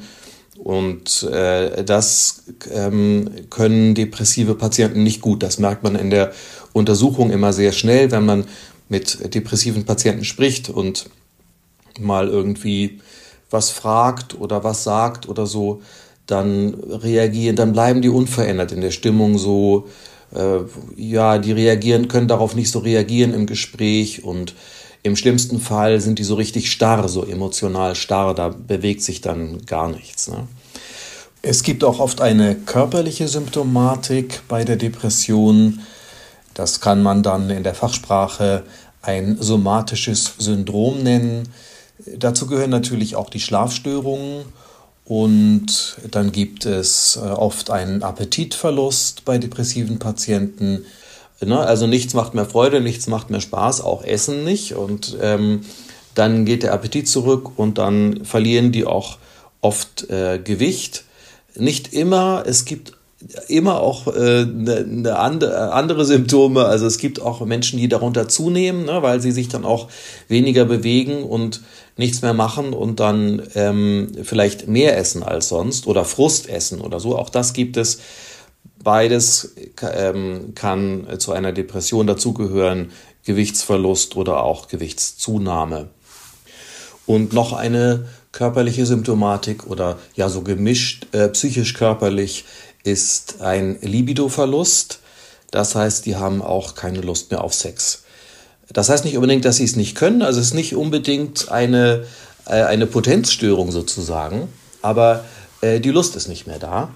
Und 0.58 1.24
äh, 1.24 1.84
das 1.84 2.44
ähm, 2.72 3.30
können 3.50 3.96
depressive 3.96 4.56
Patienten 4.56 5.04
nicht 5.04 5.22
gut. 5.22 5.44
Das 5.44 5.60
merkt 5.60 5.84
man 5.84 5.96
in 5.96 6.10
der 6.10 6.32
Untersuchung 6.74 7.32
immer 7.32 7.54
sehr 7.54 7.72
schnell, 7.72 8.12
wenn 8.12 8.26
man 8.26 8.46
mit 8.90 9.34
depressiven 9.34 9.86
Patienten 9.86 10.24
spricht 10.24 10.70
und 10.70 11.10
mal 12.00 12.28
irgendwie 12.28 13.00
was 13.50 13.70
fragt 13.70 14.40
oder 14.40 14.64
was 14.64 14.84
sagt 14.84 15.30
oder 15.30 15.46
so, 15.46 15.82
dann 16.26 16.74
reagieren, 16.74 17.56
dann 17.56 17.72
bleiben 17.72 18.02
die 18.02 18.10
unverändert 18.10 18.72
in 18.72 18.82
der 18.82 18.92
Stimmung 18.92 19.38
so, 19.38 19.88
äh, 20.36 20.60
ja, 20.98 21.38
die 21.38 21.54
reagieren, 21.54 22.10
können 22.10 22.28
darauf 22.28 22.56
nicht 22.56 22.70
so 22.70 22.80
reagieren 22.80 23.34
im 23.34 23.46
Gespräch 23.46 24.24
und 24.24 24.54
im 25.04 25.16
schlimmsten 25.16 25.60
Fall 25.60 26.00
sind 26.02 26.20
die 26.20 26.24
so 26.24 26.36
richtig 26.36 26.72
starr, 26.72 27.08
so 27.08 27.26
emotional 27.26 27.96
starr, 27.96 28.34
da 28.34 28.50
bewegt 28.50 29.02
sich 29.04 29.22
dann 29.22 29.66
gar 29.66 29.90
nichts. 29.90 30.28
Ne? 30.28 30.48
Es 31.42 31.64
gibt 31.64 31.84
auch 31.84 32.00
oft 32.00 32.20
eine 32.20 32.56
körperliche 32.56 33.28
Symptomatik 33.28 34.42
bei 34.48 34.66
der 34.66 34.76
Depression. 34.76 35.80
Das 36.54 36.82
kann 36.82 37.04
man 37.04 37.24
dann 37.24 37.50
in 37.50 37.64
der 37.64 37.76
Fachsprache 37.76 38.64
ein 39.02 39.38
somatisches 39.40 40.34
Syndrom 40.40 41.04
nennen. 41.04 41.48
Dazu 42.18 42.48
gehören 42.48 42.70
natürlich 42.72 43.16
auch 43.16 43.30
die 43.30 43.40
Schlafstörungen 43.40 44.46
und 45.06 45.98
dann 46.12 46.34
gibt 46.34 46.66
es 46.66 47.16
äh, 47.16 47.20
oft 47.20 47.70
einen 47.70 48.04
Appetitverlust 48.04 49.24
bei 49.24 49.38
depressiven 49.38 50.00
Patienten. 50.00 50.86
Ne? 51.46 51.60
Also 51.60 51.88
nichts 51.88 52.14
macht 52.14 52.34
mehr 52.34 52.46
Freude, 52.46 52.82
nichts 52.82 53.08
macht 53.08 53.30
mehr 53.30 53.42
Spaß, 53.42 53.82
auch 53.82 54.04
Essen 54.04 54.44
nicht. 54.44 54.74
Und 54.74 55.18
ähm, 55.22 55.62
dann 56.16 56.46
geht 56.46 56.64
der 56.64 56.74
Appetit 56.74 57.08
zurück 57.08 57.58
und 57.58 57.78
dann 57.78 58.26
verlieren 58.26 58.72
die 58.72 58.86
auch 58.86 59.18
oft 59.62 60.10
äh, 60.10 60.40
Gewicht. 60.40 61.04
Nicht 61.56 61.94
immer, 61.94 62.44
es 62.46 62.66
gibt 62.66 62.94
immer 63.48 63.82
auch 63.82 64.08
äh, 64.08 64.46
ne, 64.46 64.86
ne 64.88 65.18
andere, 65.18 65.72
andere 65.74 66.06
Symptome. 66.06 66.66
Also 66.66 66.86
es 66.86 66.98
gibt 66.98 67.22
auch 67.22 67.44
Menschen, 67.46 67.80
die 67.80 67.88
darunter 67.88 68.28
zunehmen, 68.28 68.86
ne, 68.86 69.02
weil 69.02 69.22
sie 69.22 69.32
sich 69.32 69.48
dann 69.48 69.66
auch 69.66 69.90
weniger 70.28 70.66
bewegen 70.66 71.24
und 71.24 71.62
nichts 71.98 72.22
mehr 72.22 72.34
machen 72.34 72.74
und 72.74 73.00
dann 73.00 73.42
ähm, 73.56 74.12
vielleicht 74.24 74.68
mehr 74.68 74.98
essen 74.98 75.24
als 75.24 75.50
sonst 75.50 75.88
oder 75.88 76.06
Frust 76.06 76.48
essen 76.48 76.82
oder 76.82 77.00
so. 77.00 77.18
Auch 77.18 77.30
das 77.30 77.54
gibt 77.54 77.78
es. 77.78 78.00
Beides 78.88 79.54
ähm, 79.82 80.54
kann 80.56 81.20
zu 81.20 81.34
einer 81.34 81.52
Depression 81.52 82.08
dazugehören, 82.08 82.94
Gewichtsverlust 83.26 84.16
oder 84.16 84.42
auch 84.44 84.70
Gewichtszunahme. 84.70 85.90
Und 87.06 87.34
noch 87.34 87.52
eine 87.52 88.08
körperliche 88.32 88.86
Symptomatik 88.86 89.68
oder 89.68 90.00
ja 90.16 90.30
so 90.30 90.42
gemischt 90.42 91.08
äh, 91.12 91.28
psychisch-körperlich 91.28 92.46
ist 92.86 93.42
ein 93.42 93.78
Libidoverlust. 93.82 95.00
Das 95.52 95.76
heißt, 95.76 96.06
die 96.06 96.16
haben 96.16 96.42
auch 96.42 96.74
keine 96.74 97.02
Lust 97.02 97.30
mehr 97.30 97.44
auf 97.44 97.54
Sex. 97.54 98.04
Das 98.72 98.88
heißt 98.88 99.04
nicht 99.04 99.18
unbedingt, 99.18 99.44
dass 99.44 99.58
sie 99.58 99.66
es 99.66 99.76
nicht 99.76 99.96
können. 99.96 100.22
Also 100.22 100.40
es 100.40 100.48
ist 100.48 100.54
nicht 100.54 100.78
unbedingt 100.78 101.52
eine, 101.52 102.06
äh, 102.46 102.64
eine 102.64 102.88
Potenzstörung 102.88 103.70
sozusagen, 103.70 104.48
aber 104.82 105.26
äh, 105.60 105.82
die 105.82 105.92
Lust 105.92 106.16
ist 106.16 106.30
nicht 106.30 106.48
mehr 106.48 106.60
da 106.60 106.94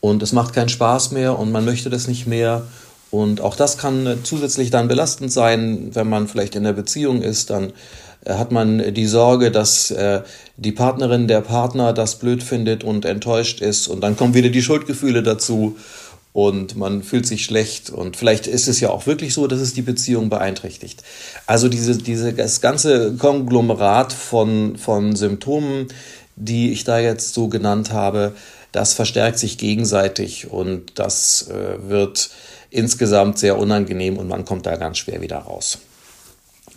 und 0.00 0.22
es 0.22 0.32
macht 0.32 0.54
keinen 0.54 0.68
Spaß 0.68 1.12
mehr 1.12 1.38
und 1.38 1.52
man 1.52 1.64
möchte 1.64 1.90
das 1.90 2.08
nicht 2.08 2.26
mehr. 2.26 2.66
Und 3.10 3.40
auch 3.40 3.56
das 3.56 3.76
kann 3.76 4.06
äh, 4.06 4.16
zusätzlich 4.22 4.70
dann 4.70 4.88
belastend 4.88 5.32
sein, 5.32 5.90
wenn 5.94 6.08
man 6.08 6.28
vielleicht 6.28 6.54
in 6.54 6.64
der 6.64 6.72
Beziehung 6.72 7.22
ist, 7.22 7.50
dann 7.50 7.72
äh, 8.24 8.34
hat 8.34 8.52
man 8.52 8.94
die 8.94 9.06
Sorge, 9.06 9.50
dass 9.50 9.90
äh, 9.90 10.22
die 10.56 10.72
Partnerin, 10.72 11.26
der 11.26 11.40
Partner 11.40 11.92
das 11.92 12.16
blöd 12.16 12.42
findet 12.42 12.84
und 12.84 13.04
enttäuscht 13.04 13.60
ist 13.60 13.88
und 13.88 14.00
dann 14.00 14.16
kommen 14.16 14.34
wieder 14.34 14.50
die 14.50 14.62
Schuldgefühle 14.62 15.22
dazu 15.22 15.76
und 16.32 16.76
man 16.76 17.02
fühlt 17.02 17.26
sich 17.26 17.44
schlecht 17.44 17.90
und 17.90 18.16
vielleicht 18.16 18.46
ist 18.46 18.68
es 18.68 18.78
ja 18.78 18.90
auch 18.90 19.06
wirklich 19.06 19.34
so, 19.34 19.48
dass 19.48 19.60
es 19.60 19.74
die 19.74 19.82
Beziehung 19.82 20.28
beeinträchtigt. 20.28 21.02
Also 21.46 21.68
diese, 21.68 21.98
diese, 21.98 22.32
das 22.32 22.60
ganze 22.60 23.14
Konglomerat 23.16 24.12
von, 24.12 24.76
von 24.76 25.16
Symptomen, 25.16 25.88
die 26.36 26.70
ich 26.70 26.84
da 26.84 27.00
jetzt 27.00 27.34
so 27.34 27.48
genannt 27.48 27.92
habe, 27.92 28.32
das 28.72 28.94
verstärkt 28.94 29.38
sich 29.38 29.58
gegenseitig 29.58 30.50
und 30.50 30.98
das 30.98 31.48
äh, 31.48 31.88
wird 31.88 32.30
insgesamt 32.70 33.38
sehr 33.38 33.58
unangenehm 33.58 34.18
und 34.18 34.28
man 34.28 34.44
kommt 34.44 34.66
da 34.66 34.76
ganz 34.76 34.98
schwer 34.98 35.20
wieder 35.20 35.38
raus. 35.38 35.78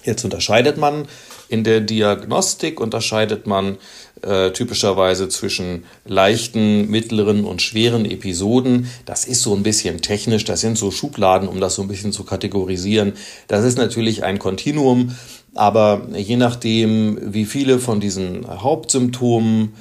Jetzt 0.03 0.23
unterscheidet 0.23 0.77
man 0.77 1.07
in 1.53 1.63
der 1.63 1.81
Diagnostik 1.81 2.79
unterscheidet 2.79 3.45
man 3.45 3.77
äh, 4.23 4.49
typischerweise 4.49 5.29
zwischen 5.29 5.83
leichten, 6.03 6.89
mittleren 6.89 7.45
und 7.45 7.61
schweren 7.61 8.05
Episoden. 8.05 8.89
Das 9.05 9.25
ist 9.25 9.43
so 9.43 9.53
ein 9.53 9.61
bisschen 9.61 10.01
technisch, 10.01 10.45
das 10.45 10.61
sind 10.61 10.79
so 10.79 10.89
Schubladen, 10.89 11.47
um 11.47 11.59
das 11.59 11.75
so 11.75 11.83
ein 11.83 11.87
bisschen 11.87 12.11
zu 12.11 12.23
kategorisieren. 12.23 13.13
Das 13.47 13.63
ist 13.65 13.77
natürlich 13.77 14.23
ein 14.23 14.39
Kontinuum, 14.39 15.15
aber 15.53 16.07
je 16.15 16.37
nachdem, 16.37 17.19
wie 17.21 17.45
viele 17.45 17.77
von 17.77 17.99
diesen 17.99 18.47
Hauptsymptomen, 18.47 19.73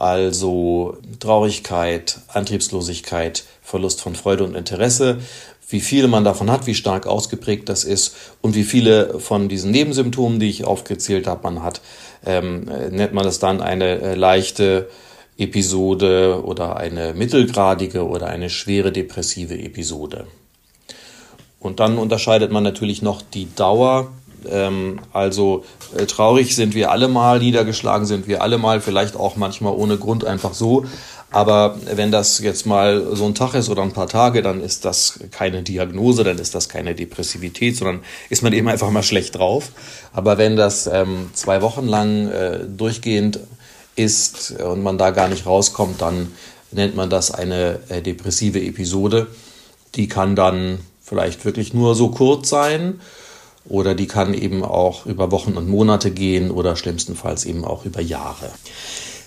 also 0.00 0.96
Traurigkeit, 1.18 2.20
Antriebslosigkeit, 2.28 3.44
Verlust 3.62 4.00
von 4.00 4.14
Freude 4.14 4.44
und 4.44 4.54
Interesse, 4.54 5.18
wie 5.68 5.80
viel 5.80 6.08
man 6.08 6.24
davon 6.24 6.50
hat, 6.50 6.66
wie 6.66 6.74
stark 6.74 7.06
ausgeprägt 7.06 7.68
das 7.68 7.84
ist 7.84 8.16
und 8.40 8.54
wie 8.54 8.64
viele 8.64 9.20
von 9.20 9.48
diesen 9.48 9.70
Nebensymptomen, 9.70 10.40
die 10.40 10.48
ich 10.48 10.64
aufgezählt 10.64 11.26
habe, 11.26 11.42
man 11.44 11.62
hat, 11.62 11.80
ähm, 12.26 12.64
nennt 12.90 13.12
man 13.12 13.24
das 13.24 13.38
dann 13.38 13.60
eine 13.60 14.00
äh, 14.00 14.14
leichte 14.14 14.88
Episode 15.38 16.42
oder 16.44 16.76
eine 16.76 17.14
mittelgradige 17.14 18.06
oder 18.06 18.26
eine 18.26 18.50
schwere 18.50 18.92
depressive 18.92 19.58
Episode. 19.58 20.26
Und 21.60 21.78
dann 21.78 21.98
unterscheidet 21.98 22.50
man 22.50 22.62
natürlich 22.62 23.02
noch 23.02 23.22
die 23.22 23.54
Dauer. 23.54 24.12
Ähm, 24.48 25.00
also 25.12 25.64
äh, 25.96 26.06
traurig 26.06 26.54
sind 26.54 26.74
wir 26.74 26.90
alle 26.90 27.08
mal, 27.08 27.38
niedergeschlagen 27.38 28.06
sind 28.06 28.28
wir 28.28 28.42
alle 28.42 28.58
mal, 28.58 28.80
vielleicht 28.80 29.16
auch 29.16 29.36
manchmal 29.36 29.74
ohne 29.74 29.98
Grund 29.98 30.24
einfach 30.24 30.54
so. 30.54 30.84
Aber 31.32 31.76
wenn 31.84 32.10
das 32.10 32.40
jetzt 32.40 32.66
mal 32.66 33.14
so 33.14 33.24
ein 33.24 33.36
Tag 33.36 33.54
ist 33.54 33.68
oder 33.68 33.82
ein 33.82 33.92
paar 33.92 34.08
Tage, 34.08 34.42
dann 34.42 34.60
ist 34.60 34.84
das 34.84 35.20
keine 35.30 35.62
Diagnose, 35.62 36.24
dann 36.24 36.38
ist 36.38 36.56
das 36.56 36.68
keine 36.68 36.94
Depressivität, 36.94 37.76
sondern 37.76 38.00
ist 38.30 38.42
man 38.42 38.52
eben 38.52 38.68
einfach 38.68 38.90
mal 38.90 39.04
schlecht 39.04 39.36
drauf. 39.36 39.70
Aber 40.12 40.38
wenn 40.38 40.56
das 40.56 40.88
ähm, 40.88 41.30
zwei 41.32 41.62
Wochen 41.62 41.86
lang 41.86 42.28
äh, 42.28 42.60
durchgehend 42.66 43.38
ist 43.94 44.52
und 44.60 44.82
man 44.82 44.98
da 44.98 45.10
gar 45.10 45.28
nicht 45.28 45.46
rauskommt, 45.46 46.02
dann 46.02 46.32
nennt 46.72 46.96
man 46.96 47.10
das 47.10 47.30
eine 47.30 47.78
äh, 47.88 48.02
depressive 48.02 48.60
Episode. 48.60 49.28
Die 49.94 50.08
kann 50.08 50.34
dann 50.34 50.80
vielleicht 51.00 51.44
wirklich 51.44 51.74
nur 51.74 51.94
so 51.94 52.08
kurz 52.10 52.48
sein 52.48 53.00
oder 53.68 53.94
die 53.94 54.06
kann 54.06 54.34
eben 54.34 54.64
auch 54.64 55.06
über 55.06 55.30
Wochen 55.30 55.56
und 55.56 55.68
Monate 55.68 56.10
gehen 56.10 56.50
oder 56.50 56.76
schlimmstenfalls 56.76 57.44
eben 57.44 57.64
auch 57.64 57.84
über 57.84 58.00
Jahre. 58.00 58.50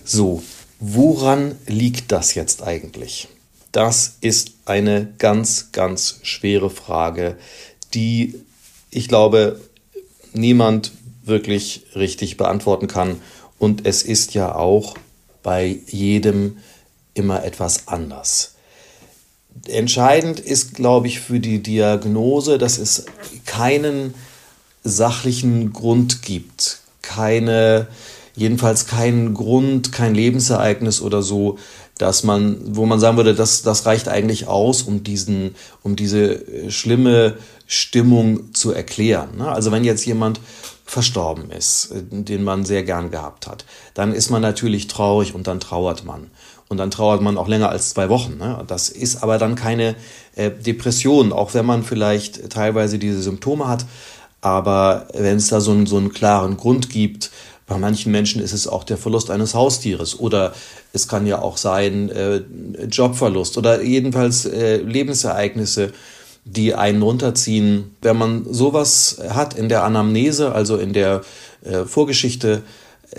So, 0.04 0.44
Woran 0.86 1.56
liegt 1.66 2.12
das 2.12 2.36
jetzt 2.36 2.62
eigentlich? 2.62 3.30
Das 3.72 4.18
ist 4.20 4.52
eine 4.66 5.14
ganz, 5.18 5.72
ganz 5.72 6.20
schwere 6.24 6.70
Frage, 6.70 7.38
die 7.94 8.42
ich 8.92 9.08
glaube, 9.08 9.62
niemand 10.34 10.92
wirklich 11.24 11.86
richtig 11.96 12.36
beantworten 12.36 12.88
kann. 12.88 13.22
Und 13.60 13.88
es 13.88 14.04
ist 14.04 14.34
ja 14.34 14.54
auch 14.54 14.96
bei 15.42 15.80
jedem 15.88 16.58
immer 17.14 17.46
etwas 17.46 17.88
anders. 17.88 18.53
Entscheidend 19.68 20.40
ist, 20.40 20.76
glaube 20.76 21.08
ich, 21.08 21.20
für 21.20 21.40
die 21.40 21.64
Diagnose, 21.64 22.58
dass 22.58 22.78
es 22.78 23.06
keinen 23.46 24.14
sachlichen 24.84 25.72
Grund 25.72 26.22
gibt, 26.22 26.80
keine, 27.02 27.88
jedenfalls 28.36 28.88
keinen 28.88 29.34
Grund, 29.34 29.92
kein 29.92 30.14
Lebensereignis 30.14 31.02
oder 31.02 31.22
so, 31.22 31.58
dass 31.98 32.24
man, 32.24 32.58
wo 32.76 32.86
man 32.86 33.00
sagen 33.00 33.18
würde, 33.18 33.36
das, 33.36 33.62
das 33.62 33.86
reicht 33.86 34.08
eigentlich 34.08 34.48
aus, 34.48 34.82
um 34.82 35.04
diesen, 35.04 35.56
um 35.84 35.96
diese 35.96 36.34
äh, 36.34 36.72
schlimme 36.72 37.38
Stimmung 37.68 38.54
zu 38.54 38.72
erklären. 38.72 39.38
Ne? 39.38 39.50
Also 39.50 39.72
wenn 39.72 39.84
jetzt 39.84 40.06
jemand 40.06 40.40
verstorben 40.86 41.52
ist, 41.52 41.92
äh, 41.92 42.02
den 42.04 42.44
man 42.44 42.66
sehr 42.66 42.84
gern 42.84 43.12
gehabt 43.12 43.48
hat, 43.48 43.66
dann 43.94 44.14
ist 44.14 44.32
man 44.32 44.42
natürlich 44.42 44.88
traurig 44.88 45.36
und 45.36 45.48
dann 45.48 45.60
trauert 45.60 46.04
man. 46.04 46.32
Und 46.70 46.78
dann 46.78 46.92
trauert 46.92 47.22
man 47.22 47.38
auch 47.38 47.48
länger 47.48 47.70
als 47.70 47.90
zwei 47.90 48.10
Wochen. 48.10 48.38
Ne? 48.38 48.64
Das 48.68 48.90
ist 48.90 49.22
aber 49.22 49.38
dann 49.38 49.56
keine 49.56 49.96
äh, 50.36 50.50
Depression, 50.50 51.32
auch 51.32 51.54
wenn 51.54 51.66
man 51.66 51.84
vielleicht 51.84 52.50
teilweise 52.50 52.98
diese 52.98 53.22
Symptome 53.22 53.68
hat. 53.68 53.86
Aber 54.42 55.08
wenn 55.14 55.38
es 55.38 55.48
da 55.48 55.62
so 55.62 55.72
einen, 55.72 55.86
so 55.86 55.98
einen 55.98 56.12
klaren 56.12 56.58
Grund 56.58 56.90
gibt, 56.90 57.32
bei 57.66 57.78
manchen 57.78 58.12
Menschen 58.12 58.42
ist 58.42 58.52
es 58.52 58.68
auch 58.68 58.84
der 58.84 58.98
Verlust 58.98 59.32
eines 59.32 59.54
Haustieres 59.54 60.20
oder 60.20 60.54
es 60.92 61.08
kann 61.08 61.26
ja 61.26 61.42
auch 61.42 61.58
sein 61.58 62.10
äh, 62.10 62.42
Jobverlust 62.92 63.58
oder 63.58 63.82
jedenfalls 63.82 64.46
äh, 64.46 64.78
Lebensereignisse, 64.78 65.94
die 66.44 66.76
einen 66.76 67.02
runterziehen. 67.02 67.96
Wenn 68.02 68.18
man 68.18 68.46
sowas 68.52 69.22
hat 69.30 69.54
in 69.54 69.70
der 69.70 69.86
Anamnese, 69.86 70.52
also 70.52 70.76
in 70.78 70.92
der 70.92 71.22
äh, 71.64 71.86
Vorgeschichte, 71.86 72.64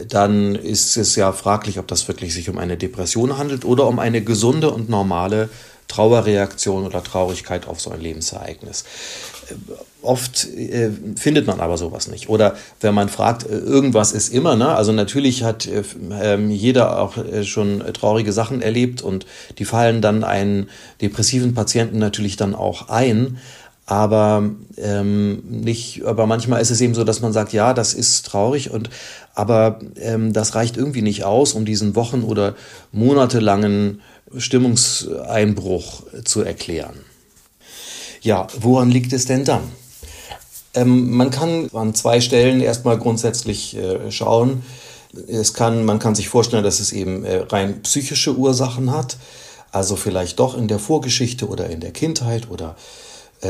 dann 0.08 0.54
ist 0.54 0.96
es 0.96 1.16
ja 1.16 1.32
fraglich, 1.32 1.78
ob 1.78 1.88
das 1.88 2.08
wirklich 2.08 2.34
sich 2.34 2.48
um 2.48 2.58
eine 2.58 2.76
Depression 2.76 3.38
handelt 3.38 3.64
oder 3.64 3.86
um 3.86 3.98
eine 3.98 4.22
gesunde 4.22 4.70
und 4.70 4.88
normale 4.88 5.48
Trauerreaktion 5.88 6.86
oder 6.86 7.02
Traurigkeit 7.02 7.68
auf 7.68 7.80
so 7.80 7.90
ein 7.90 8.00
Lebensereignis. 8.00 8.84
Oft 10.00 10.46
äh, 10.54 10.90
findet 11.16 11.46
man 11.46 11.60
aber 11.60 11.76
sowas 11.76 12.08
nicht. 12.08 12.28
Oder 12.28 12.56
wenn 12.80 12.94
man 12.94 13.08
fragt, 13.08 13.44
äh, 13.44 13.58
irgendwas 13.58 14.12
ist 14.12 14.32
immer, 14.32 14.56
ne? 14.56 14.74
Also 14.74 14.92
natürlich 14.92 15.42
hat 15.42 15.66
äh, 15.66 15.82
ähm, 16.20 16.50
jeder 16.50 17.00
auch 17.00 17.18
äh, 17.18 17.44
schon 17.44 17.80
traurige 17.92 18.32
Sachen 18.32 18.62
erlebt 18.62 19.02
und 19.02 19.26
die 19.58 19.66
fallen 19.66 20.00
dann 20.00 20.24
einen 20.24 20.68
depressiven 21.02 21.54
Patienten 21.54 21.98
natürlich 21.98 22.36
dann 22.36 22.54
auch 22.54 22.88
ein. 22.88 23.38
Aber 23.86 24.50
ähm, 24.78 25.42
nicht, 25.46 26.04
aber 26.04 26.26
manchmal 26.26 26.62
ist 26.62 26.70
es 26.70 26.80
eben 26.80 26.94
so, 26.94 27.04
dass 27.04 27.20
man 27.20 27.34
sagt, 27.34 27.52
ja, 27.52 27.74
das 27.74 27.92
ist 27.92 28.24
traurig 28.24 28.70
und 28.70 28.88
aber 29.34 29.80
ähm, 30.00 30.32
das 30.32 30.54
reicht 30.54 30.76
irgendwie 30.78 31.02
nicht 31.02 31.24
aus, 31.24 31.52
um 31.52 31.66
diesen 31.66 31.94
Wochen- 31.94 32.22
oder 32.22 32.54
monatelangen 32.92 34.00
Stimmungseinbruch 34.36 36.04
zu 36.24 36.42
erklären. 36.42 36.94
Ja, 38.22 38.46
woran 38.58 38.90
liegt 38.90 39.12
es 39.12 39.26
denn 39.26 39.44
dann? 39.44 39.64
Ähm, 40.72 41.10
man 41.10 41.30
kann 41.30 41.68
an 41.74 41.94
zwei 41.94 42.20
Stellen 42.20 42.60
erstmal 42.60 42.98
grundsätzlich 42.98 43.76
äh, 43.76 44.10
schauen. 44.10 44.62
Es 45.28 45.52
kann, 45.52 45.84
man 45.84 45.98
kann 45.98 46.14
sich 46.14 46.28
vorstellen, 46.28 46.64
dass 46.64 46.80
es 46.80 46.92
eben 46.92 47.24
äh, 47.24 47.44
rein 47.48 47.82
psychische 47.82 48.34
Ursachen 48.36 48.90
hat, 48.90 49.18
also 49.70 49.94
vielleicht 49.94 50.40
doch 50.40 50.56
in 50.56 50.68
der 50.68 50.78
Vorgeschichte 50.78 51.48
oder 51.48 51.68
in 51.68 51.80
der 51.80 51.92
Kindheit 51.92 52.50
oder 52.50 52.76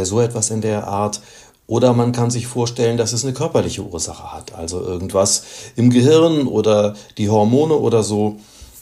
so 0.03 0.21
etwas 0.21 0.51
in 0.51 0.61
der 0.61 0.87
Art. 0.89 1.21
Oder 1.67 1.95
man 1.95 2.13
kann 2.13 2.31
sich 2.31 2.47
vorstellen, 2.47 2.97
dass 2.97 3.13
es 3.13 3.25
eine 3.25 3.33
körperliche 3.33 3.83
Ursache 3.83 4.33
hat, 4.33 4.55
also 4.55 4.83
irgendwas 4.83 5.45
im 5.77 5.91
Gehirn 5.91 6.47
oder 6.47 6.95
die 7.17 7.31
Hormone 7.31 7.75
oder 7.75 8.03
so. 8.03 8.37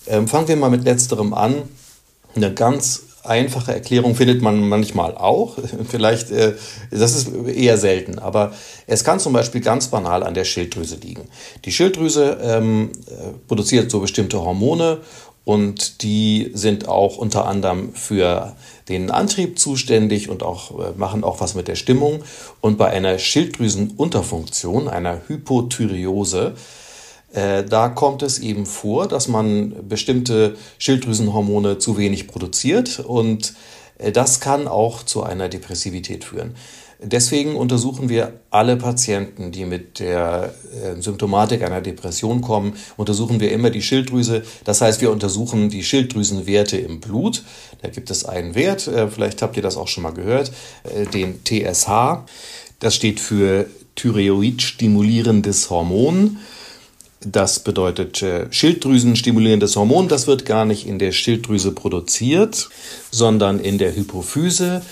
Ähm, 0.09 0.27
fangen 0.27 0.49
wir 0.49 0.57
mal 0.57 0.71
mit 0.71 0.85
letzterem 0.85 1.33
an. 1.33 1.55
Eine 2.35 2.53
ganz 2.53 3.03
einfache 3.25 3.73
Erklärung 3.73 4.15
findet 4.15 4.43
man 4.43 4.69
manchmal 4.69 5.17
auch. 5.17 5.57
Vielleicht, 5.89 6.31
äh, 6.31 6.55
das 6.91 7.15
ist 7.15 7.29
eher 7.47 7.79
selten, 7.79 8.19
aber 8.19 8.53
es 8.87 9.05
kann 9.05 9.21
zum 9.21 9.33
Beispiel 9.33 9.61
ganz 9.61 9.89
banal 9.89 10.23
an 10.23 10.35
der 10.35 10.45
Schilddrüse 10.45 10.97
liegen. 10.97 11.29
Die 11.65 11.73
Schilddrüse 11.73 12.39
ähm, 12.43 12.91
äh, 13.07 13.13
produziert 13.47 13.91
so 13.91 14.01
bestimmte 14.01 14.41
Hormone 14.43 14.99
und 15.45 16.03
die 16.03 16.51
sind 16.55 16.89
auch 16.89 17.17
unter 17.17 17.47
anderem 17.47 17.95
für 17.95 18.55
den 18.89 19.11
Antrieb 19.11 19.59
zuständig 19.59 20.29
und 20.29 20.43
auch 20.43 20.79
äh, 20.79 20.93
machen 20.97 21.25
auch 21.25 21.41
was 21.41 21.55
mit 21.55 21.67
der 21.69 21.75
Stimmung. 21.75 22.23
Und 22.61 22.79
bei 22.79 22.89
einer 22.89 23.19
Schilddrüsenunterfunktion, 23.19 24.89
einer 24.89 25.23
Hypothyreose, 25.27 26.55
äh, 27.33 27.65
da 27.65 27.89
kommt 27.89 28.23
es 28.23 28.39
eben 28.39 28.67
vor, 28.67 29.09
dass 29.09 29.27
man 29.27 29.89
bestimmte 29.89 30.57
Schilddrüsenhormone 30.79 31.79
zu 31.79 31.97
wenig 31.97 32.29
produziert 32.29 33.01
und 33.01 33.55
äh, 33.99 34.13
das 34.13 34.41
kann 34.41 34.69
auch 34.69 35.03
zu 35.03 35.23
einer 35.23 35.49
Depressivität 35.49 36.25
führen. 36.25 36.55
Deswegen 37.05 37.57
untersuchen 37.57 38.09
wir 38.09 38.41
alle 38.51 38.77
Patienten, 38.77 39.51
die 39.51 39.65
mit 39.65 39.99
der 39.99 40.55
äh, 40.73 41.01
Symptomatik 41.01 41.63
einer 41.63 41.81
Depression 41.81 42.41
kommen, 42.41 42.75
untersuchen 42.97 43.41
wir 43.41 43.51
immer 43.53 43.71
die 43.71 43.83
Schilddrüse. 43.83 44.43
Das 44.65 44.81
heißt, 44.81 45.01
wir 45.01 45.11
untersuchen 45.11 45.69
die 45.69 45.83
Schilddrüsenwerte 45.83 46.77
im 46.77 47.01
Blut. 47.01 47.43
Da 47.83 47.89
gibt 47.89 48.11
es 48.11 48.25
einen 48.25 48.55
Wert, 48.55 48.89
vielleicht 49.11 49.43
habt 49.43 49.57
ihr 49.57 49.63
das 49.63 49.77
auch 49.77 49.89
schon 49.89 50.05
mal 50.05 50.13
gehört, 50.13 50.53
den 51.13 51.41
TSH. 51.45 51.89
Das 52.79 52.95
steht 52.95 53.19
für 53.19 53.67
Thyreoid-stimulierendes 53.97 55.71
Hormon. 55.71 56.39
Das 57.25 57.61
bedeutet 57.61 58.23
äh, 58.23 58.47
Schilddrüsenstimulierendes 58.51 59.77
Hormon. 59.77 60.09
Das 60.09 60.27
wird 60.27 60.45
gar 60.45 60.65
nicht 60.65 60.87
in 60.87 60.99
der 60.99 61.13
Schilddrüse 61.13 61.73
produziert, 61.73 62.69
sondern 63.11 63.61
in 63.61 63.79
der 63.79 63.95
Hypophyse. 63.95 64.83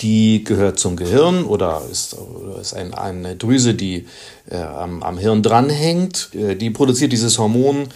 Die 0.00 0.44
gehört 0.44 0.78
zum 0.78 0.96
Gehirn 0.96 1.44
oder 1.44 1.82
ist, 1.90 2.16
ist 2.60 2.74
ein, 2.74 2.94
eine 2.94 3.34
Drüse, 3.34 3.74
die 3.74 4.06
äh, 4.48 4.56
am, 4.56 5.02
am 5.02 5.18
Hirn 5.18 5.42
dranhängt. 5.42 6.30
Äh, 6.34 6.54
die 6.54 6.70
produziert 6.70 7.12
dieses 7.12 7.38
Hormon 7.38 7.88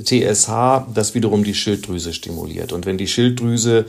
TSH, 0.00 0.86
das 0.94 1.14
wiederum 1.14 1.44
die 1.44 1.54
Schilddrüse 1.54 2.14
stimuliert. 2.14 2.72
Und 2.72 2.86
wenn 2.86 2.96
die 2.96 3.06
Schilddrüse 3.06 3.84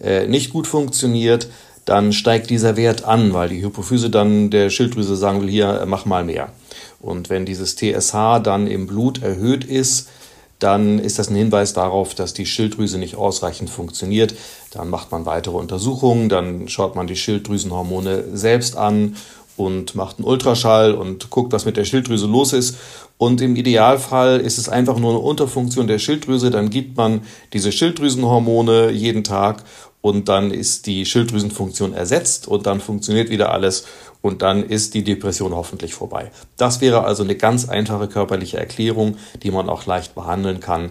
äh, 0.00 0.26
nicht 0.28 0.52
gut 0.52 0.66
funktioniert, 0.68 1.48
dann 1.84 2.12
steigt 2.12 2.50
dieser 2.50 2.76
Wert 2.76 3.04
an, 3.04 3.32
weil 3.32 3.48
die 3.48 3.62
Hypophyse 3.64 4.10
dann 4.10 4.50
der 4.50 4.70
Schilddrüse 4.70 5.16
sagen 5.16 5.40
will, 5.40 5.48
hier, 5.48 5.84
mach 5.86 6.04
mal 6.04 6.22
mehr. 6.22 6.52
Und 7.00 7.30
wenn 7.30 7.46
dieses 7.46 7.76
TSH 7.76 8.40
dann 8.42 8.66
im 8.66 8.86
Blut 8.86 9.22
erhöht 9.22 9.64
ist, 9.64 10.08
dann 10.58 10.98
ist 10.98 11.18
das 11.18 11.30
ein 11.30 11.36
Hinweis 11.36 11.72
darauf, 11.72 12.14
dass 12.14 12.34
die 12.34 12.46
Schilddrüse 12.46 12.98
nicht 12.98 13.16
ausreichend 13.16 13.70
funktioniert. 13.70 14.34
Dann 14.72 14.90
macht 14.90 15.12
man 15.12 15.24
weitere 15.24 15.56
Untersuchungen, 15.56 16.28
dann 16.28 16.68
schaut 16.68 16.96
man 16.96 17.06
die 17.06 17.16
Schilddrüsenhormone 17.16 18.36
selbst 18.36 18.76
an 18.76 19.16
und 19.56 19.94
macht 19.94 20.18
einen 20.18 20.26
Ultraschall 20.26 20.94
und 20.94 21.30
guckt, 21.30 21.52
was 21.52 21.64
mit 21.64 21.76
der 21.76 21.84
Schilddrüse 21.84 22.26
los 22.26 22.52
ist. 22.52 22.76
Und 23.18 23.40
im 23.40 23.56
Idealfall 23.56 24.40
ist 24.40 24.58
es 24.58 24.68
einfach 24.68 24.98
nur 24.98 25.10
eine 25.10 25.18
Unterfunktion 25.18 25.88
der 25.88 25.98
Schilddrüse. 25.98 26.50
Dann 26.50 26.70
gibt 26.70 26.96
man 26.96 27.22
diese 27.52 27.72
Schilddrüsenhormone 27.72 28.90
jeden 28.90 29.24
Tag 29.24 29.64
und 30.00 30.28
dann 30.28 30.52
ist 30.52 30.86
die 30.86 31.04
Schilddrüsenfunktion 31.04 31.92
ersetzt 31.92 32.46
und 32.46 32.66
dann 32.66 32.80
funktioniert 32.80 33.30
wieder 33.30 33.52
alles 33.52 33.84
und 34.22 34.42
dann 34.42 34.64
ist 34.64 34.94
die 34.94 35.04
Depression 35.04 35.54
hoffentlich 35.54 35.94
vorbei. 35.94 36.30
Das 36.56 36.80
wäre 36.80 37.04
also 37.04 37.22
eine 37.22 37.36
ganz 37.36 37.68
einfache 37.68 38.08
körperliche 38.08 38.58
Erklärung, 38.58 39.16
die 39.42 39.50
man 39.50 39.68
auch 39.68 39.86
leicht 39.86 40.14
behandeln 40.14 40.60
kann 40.60 40.90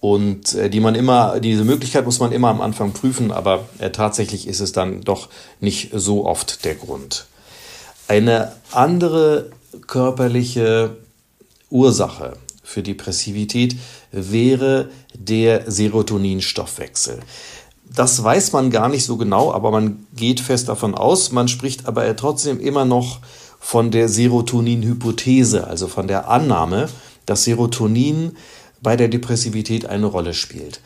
und 0.00 0.54
äh, 0.54 0.70
die 0.70 0.80
man 0.80 0.94
immer, 0.94 1.40
diese 1.40 1.64
Möglichkeit 1.64 2.04
muss 2.04 2.20
man 2.20 2.32
immer 2.32 2.48
am 2.48 2.60
Anfang 2.60 2.92
prüfen, 2.92 3.30
aber 3.30 3.68
äh, 3.78 3.90
tatsächlich 3.90 4.48
ist 4.48 4.60
es 4.60 4.72
dann 4.72 5.02
doch 5.02 5.28
nicht 5.60 5.90
so 5.92 6.26
oft 6.26 6.64
der 6.64 6.74
Grund. 6.74 7.26
Eine 8.08 8.52
andere 8.72 9.50
körperliche 9.86 10.96
Ursache 11.70 12.36
für 12.62 12.82
Depressivität 12.82 13.76
wäre 14.10 14.90
der 15.14 15.70
Serotoninstoffwechsel. 15.70 17.20
Das 17.94 18.22
weiß 18.22 18.52
man 18.52 18.70
gar 18.70 18.88
nicht 18.88 19.04
so 19.04 19.16
genau, 19.16 19.52
aber 19.52 19.70
man 19.70 20.06
geht 20.14 20.40
fest 20.40 20.68
davon 20.68 20.94
aus. 20.94 21.32
Man 21.32 21.48
spricht 21.48 21.86
aber 21.86 22.14
trotzdem 22.16 22.60
immer 22.60 22.84
noch 22.84 23.18
von 23.58 23.90
der 23.90 24.08
Serotonin-Hypothese, 24.08 25.66
also 25.66 25.88
von 25.88 26.06
der 26.06 26.28
Annahme, 26.28 26.88
dass 27.26 27.44
Serotonin 27.44 28.36
bei 28.82 28.96
der 28.96 29.08
Depressivität 29.08 29.86
eine 29.86 30.06
Rolle 30.06 30.34
spielt. 30.34 30.80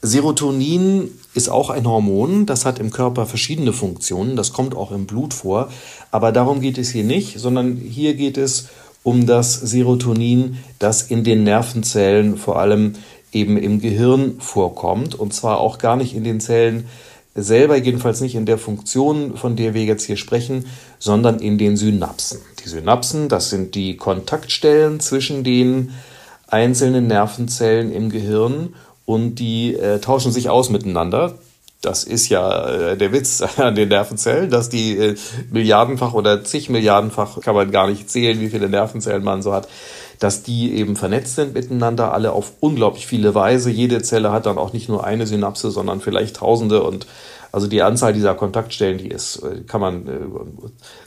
Serotonin 0.00 1.10
ist 1.34 1.48
auch 1.48 1.70
ein 1.70 1.86
Hormon, 1.86 2.46
das 2.46 2.64
hat 2.64 2.78
im 2.78 2.90
Körper 2.90 3.26
verschiedene 3.26 3.72
Funktionen, 3.72 4.36
das 4.36 4.52
kommt 4.52 4.76
auch 4.76 4.92
im 4.92 5.06
Blut 5.06 5.34
vor, 5.34 5.70
aber 6.10 6.30
darum 6.30 6.60
geht 6.60 6.78
es 6.78 6.90
hier 6.90 7.04
nicht, 7.04 7.38
sondern 7.38 7.76
hier 7.76 8.14
geht 8.14 8.38
es 8.38 8.68
um 9.02 9.26
das 9.26 9.54
Serotonin, 9.54 10.58
das 10.78 11.02
in 11.02 11.24
den 11.24 11.42
Nervenzellen, 11.42 12.36
vor 12.36 12.58
allem 12.58 12.94
eben 13.32 13.56
im 13.56 13.80
Gehirn 13.80 14.36
vorkommt 14.40 15.14
und 15.14 15.34
zwar 15.34 15.58
auch 15.60 15.78
gar 15.78 15.96
nicht 15.96 16.14
in 16.14 16.24
den 16.24 16.40
Zellen 16.40 16.88
selber, 17.34 17.76
jedenfalls 17.76 18.20
nicht 18.20 18.34
in 18.34 18.46
der 18.46 18.58
Funktion, 18.58 19.36
von 19.36 19.56
der 19.56 19.74
wir 19.74 19.84
jetzt 19.84 20.04
hier 20.04 20.16
sprechen, 20.16 20.66
sondern 20.98 21.38
in 21.38 21.58
den 21.58 21.76
Synapsen. 21.76 22.40
Die 22.64 22.68
Synapsen, 22.68 23.28
das 23.28 23.50
sind 23.50 23.74
die 23.74 23.96
Kontaktstellen 23.96 25.00
zwischen 25.00 25.44
den 25.44 25.92
einzelnen 26.48 27.06
Nervenzellen 27.06 27.92
im 27.92 28.10
Gehirn 28.10 28.74
und 29.04 29.36
die 29.36 29.74
äh, 29.74 30.00
tauschen 30.00 30.32
sich 30.32 30.50
aus 30.50 30.70
miteinander. 30.70 31.34
Das 31.80 32.02
ist 32.02 32.28
ja 32.28 32.68
äh, 32.70 32.96
der 32.96 33.12
Witz 33.12 33.40
an 33.56 33.74
den 33.74 33.88
Nervenzellen, 33.88 34.50
dass 34.50 34.68
die 34.68 34.96
äh, 34.96 35.16
milliardenfach 35.50 36.14
oder 36.14 36.42
zig 36.44 36.68
Milliardenfach, 36.70 37.40
kann 37.40 37.54
man 37.54 37.70
gar 37.70 37.88
nicht 37.88 38.10
zählen, 38.10 38.40
wie 38.40 38.48
viele 38.48 38.68
Nervenzellen 38.68 39.22
man 39.22 39.42
so 39.42 39.52
hat, 39.52 39.68
dass 40.18 40.42
die 40.42 40.74
eben 40.74 40.96
vernetzt 40.96 41.36
sind 41.36 41.54
miteinander, 41.54 42.12
alle 42.12 42.32
auf 42.32 42.52
unglaublich 42.60 43.06
viele 43.06 43.34
Weise. 43.34 43.70
Jede 43.70 44.02
Zelle 44.02 44.32
hat 44.32 44.46
dann 44.46 44.58
auch 44.58 44.72
nicht 44.72 44.88
nur 44.88 45.04
eine 45.04 45.26
Synapse, 45.26 45.70
sondern 45.70 46.00
vielleicht 46.00 46.36
tausende 46.36 46.82
und 46.82 47.06
also 47.50 47.66
die 47.66 47.82
Anzahl 47.82 48.12
dieser 48.12 48.34
Kontaktstellen, 48.34 48.98
die 48.98 49.08
ist, 49.08 49.36
äh, 49.36 49.62
kann 49.66 49.80
man 49.80 50.06
äh, 50.06 50.10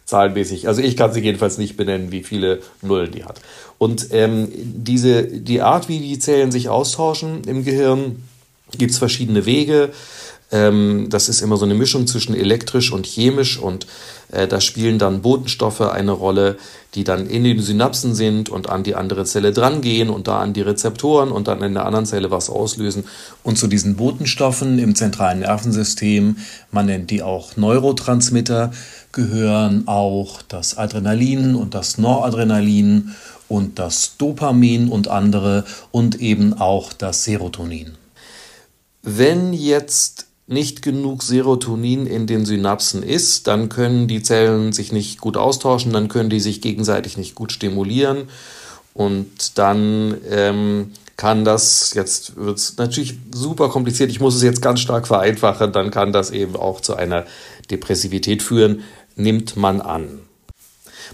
zahlenmäßig, 0.06 0.67
also 0.67 0.82
ich 0.82 0.97
kann 0.97 1.13
sie 1.13 1.21
jedenfalls 1.21 1.58
nicht 1.58 1.78
benennen, 1.78 2.12
wie 2.12 2.24
viele 2.24 2.62
Nullen 2.82 3.12
die 3.12 3.26
hat. 3.26 3.41
Und 3.78 4.08
ähm, 4.12 4.50
diese, 4.56 5.24
die 5.24 5.62
Art, 5.62 5.88
wie 5.88 6.00
die 6.00 6.19
Zellen 6.19 6.52
sich 6.52 6.69
austauschen 6.69 7.43
im 7.45 7.63
Gehirn, 7.63 8.24
gibt 8.78 8.91
es 8.91 8.97
verschiedene 8.97 9.45
Wege. 9.45 9.89
Ähm, 10.52 11.08
das 11.10 11.30
ist 11.30 11.41
immer 11.41 11.58
so 11.58 11.65
eine 11.65 11.76
Mischung 11.76 12.08
zwischen 12.08 12.36
elektrisch 12.36 12.91
und 12.91 13.06
chemisch 13.06 13.60
und 13.60 13.88
da 14.31 14.61
spielen 14.61 14.97
dann 14.97 15.21
Botenstoffe 15.21 15.81
eine 15.81 16.11
Rolle, 16.11 16.57
die 16.95 17.03
dann 17.03 17.27
in 17.27 17.43
den 17.43 17.61
Synapsen 17.61 18.15
sind 18.15 18.49
und 18.49 18.69
an 18.69 18.83
die 18.83 18.95
andere 18.95 19.25
Zelle 19.25 19.51
drangehen 19.51 20.09
und 20.09 20.27
da 20.27 20.39
an 20.39 20.53
die 20.53 20.61
Rezeptoren 20.61 21.31
und 21.31 21.47
dann 21.47 21.61
in 21.61 21.73
der 21.73 21.85
anderen 21.85 22.05
Zelle 22.05 22.31
was 22.31 22.49
auslösen. 22.49 23.05
Und 23.43 23.57
zu 23.57 23.67
diesen 23.67 23.95
Botenstoffen 23.95 24.79
im 24.79 24.95
zentralen 24.95 25.39
Nervensystem, 25.39 26.37
man 26.71 26.85
nennt 26.85 27.09
die 27.11 27.23
auch 27.23 27.57
Neurotransmitter, 27.57 28.71
gehören 29.11 29.87
auch 29.87 30.41
das 30.43 30.77
Adrenalin 30.77 31.55
und 31.55 31.73
das 31.73 31.97
Noradrenalin 31.97 33.13
und 33.49 33.79
das 33.79 34.15
Dopamin 34.17 34.87
und 34.87 35.09
andere 35.09 35.65
und 35.91 36.21
eben 36.21 36.53
auch 36.53 36.93
das 36.93 37.25
Serotonin. 37.25 37.97
Wenn 39.03 39.51
jetzt 39.51 40.27
nicht 40.51 40.81
genug 40.81 41.23
Serotonin 41.23 42.05
in 42.05 42.27
den 42.27 42.45
Synapsen 42.45 43.03
ist, 43.03 43.47
dann 43.47 43.69
können 43.69 44.07
die 44.07 44.21
Zellen 44.21 44.73
sich 44.73 44.91
nicht 44.91 45.21
gut 45.21 45.37
austauschen, 45.37 45.93
dann 45.93 46.09
können 46.09 46.29
die 46.29 46.41
sich 46.41 46.61
gegenseitig 46.61 47.17
nicht 47.17 47.35
gut 47.35 47.51
stimulieren 47.51 48.27
und 48.93 49.57
dann 49.57 50.17
ähm, 50.29 50.91
kann 51.15 51.45
das, 51.45 51.93
jetzt 51.93 52.35
wird 52.35 52.57
es 52.57 52.77
natürlich 52.77 53.15
super 53.33 53.69
kompliziert, 53.69 54.09
ich 54.09 54.19
muss 54.19 54.35
es 54.35 54.41
jetzt 54.41 54.61
ganz 54.61 54.81
stark 54.81 55.07
vereinfachen, 55.07 55.71
dann 55.71 55.89
kann 55.89 56.11
das 56.11 56.31
eben 56.31 56.55
auch 56.55 56.81
zu 56.81 56.95
einer 56.95 57.25
Depressivität 57.69 58.43
führen, 58.43 58.83
nimmt 59.15 59.55
man 59.55 59.79
an. 59.81 60.19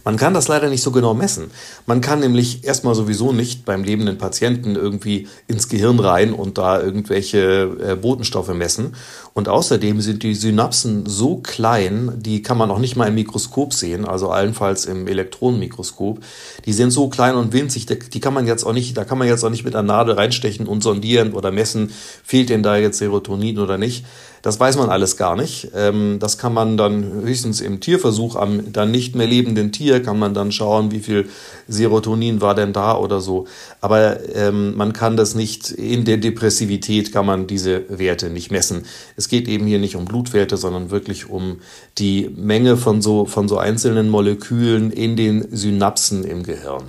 Man 0.03 0.17
kann 0.17 0.33
das 0.33 0.47
leider 0.47 0.69
nicht 0.69 0.83
so 0.83 0.91
genau 0.91 1.13
messen. 1.13 1.51
Man 1.85 2.01
kann 2.01 2.19
nämlich 2.19 2.63
erstmal 2.63 2.95
sowieso 2.95 3.33
nicht 3.33 3.65
beim 3.65 3.83
lebenden 3.83 4.17
Patienten 4.17 4.75
irgendwie 4.75 5.27
ins 5.47 5.69
Gehirn 5.69 5.99
rein 5.99 6.33
und 6.33 6.57
da 6.57 6.81
irgendwelche 6.81 7.77
äh, 7.81 7.95
Botenstoffe 7.95 8.53
messen. 8.53 8.95
Und 9.33 9.49
außerdem 9.49 10.01
sind 10.01 10.23
die 10.23 10.33
Synapsen 10.33 11.05
so 11.05 11.37
klein, 11.37 12.11
die 12.17 12.41
kann 12.41 12.57
man 12.57 12.71
auch 12.71 12.79
nicht 12.79 12.95
mal 12.95 13.07
im 13.07 13.15
Mikroskop 13.15 13.73
sehen, 13.73 14.05
also 14.05 14.29
allenfalls 14.29 14.85
im 14.85 15.07
Elektronenmikroskop. 15.07 16.21
Die 16.65 16.73
sind 16.73 16.91
so 16.91 17.07
klein 17.09 17.35
und 17.35 17.53
winzig, 17.53 17.85
die 17.85 18.19
kann 18.19 18.33
man 18.33 18.47
jetzt 18.47 18.63
auch 18.63 18.73
nicht, 18.73 18.97
da 18.97 19.05
kann 19.05 19.17
man 19.17 19.27
jetzt 19.27 19.43
auch 19.43 19.49
nicht 19.49 19.63
mit 19.63 19.75
einer 19.75 19.87
Nadel 19.87 20.15
reinstechen 20.15 20.67
und 20.67 20.81
sondieren 20.81 21.33
oder 21.33 21.51
messen, 21.51 21.91
fehlt 22.23 22.49
denn 22.49 22.63
da 22.63 22.77
jetzt 22.77 22.97
Serotonin 22.97 23.59
oder 23.59 23.77
nicht. 23.77 24.05
Das 24.47 24.61
weiß 24.61 24.77
man 24.77 24.89
alles 24.89 25.17
gar 25.17 25.35
nicht. 25.35 25.71
Ähm, 25.75 26.19
das 26.21 26.37
kann 26.37 26.53
man 26.53 26.77
dann 26.77 27.03
höchstens 27.03 27.59
im 27.59 27.81
Tierversuch 27.81 28.37
am 28.37 28.71
dann 28.71 28.91
nicht 28.91 29.13
mehr 29.13 29.27
lebenden 29.27 29.73
Tier 29.73 30.01
kann 30.01 30.17
man 30.17 30.33
dann 30.33 30.53
schauen, 30.53 30.89
wie 30.91 31.01
viel 31.01 31.27
Serotonin 31.67 32.39
war 32.39 32.55
denn 32.55 32.71
da 32.71 32.95
oder 32.95 33.19
so. 33.19 33.45
Aber 33.81 34.25
ähm, 34.33 34.77
man 34.77 34.93
kann 34.93 35.17
das 35.17 35.35
nicht 35.35 35.71
in 35.71 36.05
der 36.05 36.15
Depressivität 36.15 37.11
kann 37.11 37.25
man 37.25 37.47
diese 37.47 37.83
Werte 37.89 38.29
nicht 38.29 38.49
messen. 38.49 38.85
Es 39.17 39.27
geht 39.27 39.49
eben 39.49 39.67
hier 39.67 39.79
nicht 39.79 39.97
um 39.97 40.05
Blutwerte, 40.05 40.55
sondern 40.55 40.91
wirklich 40.91 41.29
um 41.29 41.57
die 41.97 42.29
Menge 42.33 42.77
von 42.77 43.01
so 43.01 43.25
von 43.25 43.49
so 43.49 43.57
einzelnen 43.57 44.07
Molekülen 44.07 44.91
in 44.91 45.17
den 45.17 45.45
Synapsen 45.51 46.23
im 46.23 46.43
Gehirn. 46.43 46.85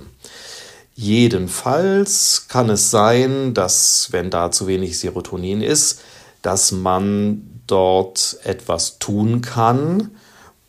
Jedenfalls 0.95 2.45
kann 2.47 2.69
es 2.69 2.89
sein, 2.89 3.53
dass 3.53 4.07
wenn 4.11 4.29
da 4.29 4.49
zu 4.49 4.65
wenig 4.65 4.97
Serotonin 4.97 5.61
ist, 5.61 5.99
dass 6.41 6.71
man 6.71 7.61
dort 7.67 8.37
etwas 8.43 8.99
tun 8.99 9.41
kann 9.41 10.11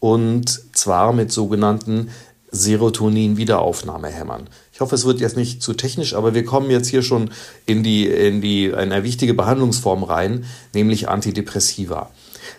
und 0.01 0.61
zwar 0.77 1.13
mit 1.13 1.31
sogenannten 1.33 2.11
Serotonin-Wiederaufnahmehämmern. 2.53 4.49
Ich 4.73 4.81
hoffe, 4.81 4.95
es 4.95 5.05
wird 5.05 5.21
jetzt 5.21 5.37
nicht 5.37 5.63
zu 5.63 5.75
technisch, 5.75 6.15
aber 6.15 6.35
wir 6.35 6.45
kommen 6.45 6.71
jetzt 6.71 6.89
hier 6.89 7.03
schon 7.03 7.31
in 7.67 7.83
die, 7.83 8.07
in 8.07 8.41
die, 8.41 8.73
eine 8.75 9.05
wichtige 9.05 9.35
Behandlungsform 9.35 10.03
rein, 10.03 10.47
nämlich 10.75 11.09
Antidepressiva. 11.09 12.11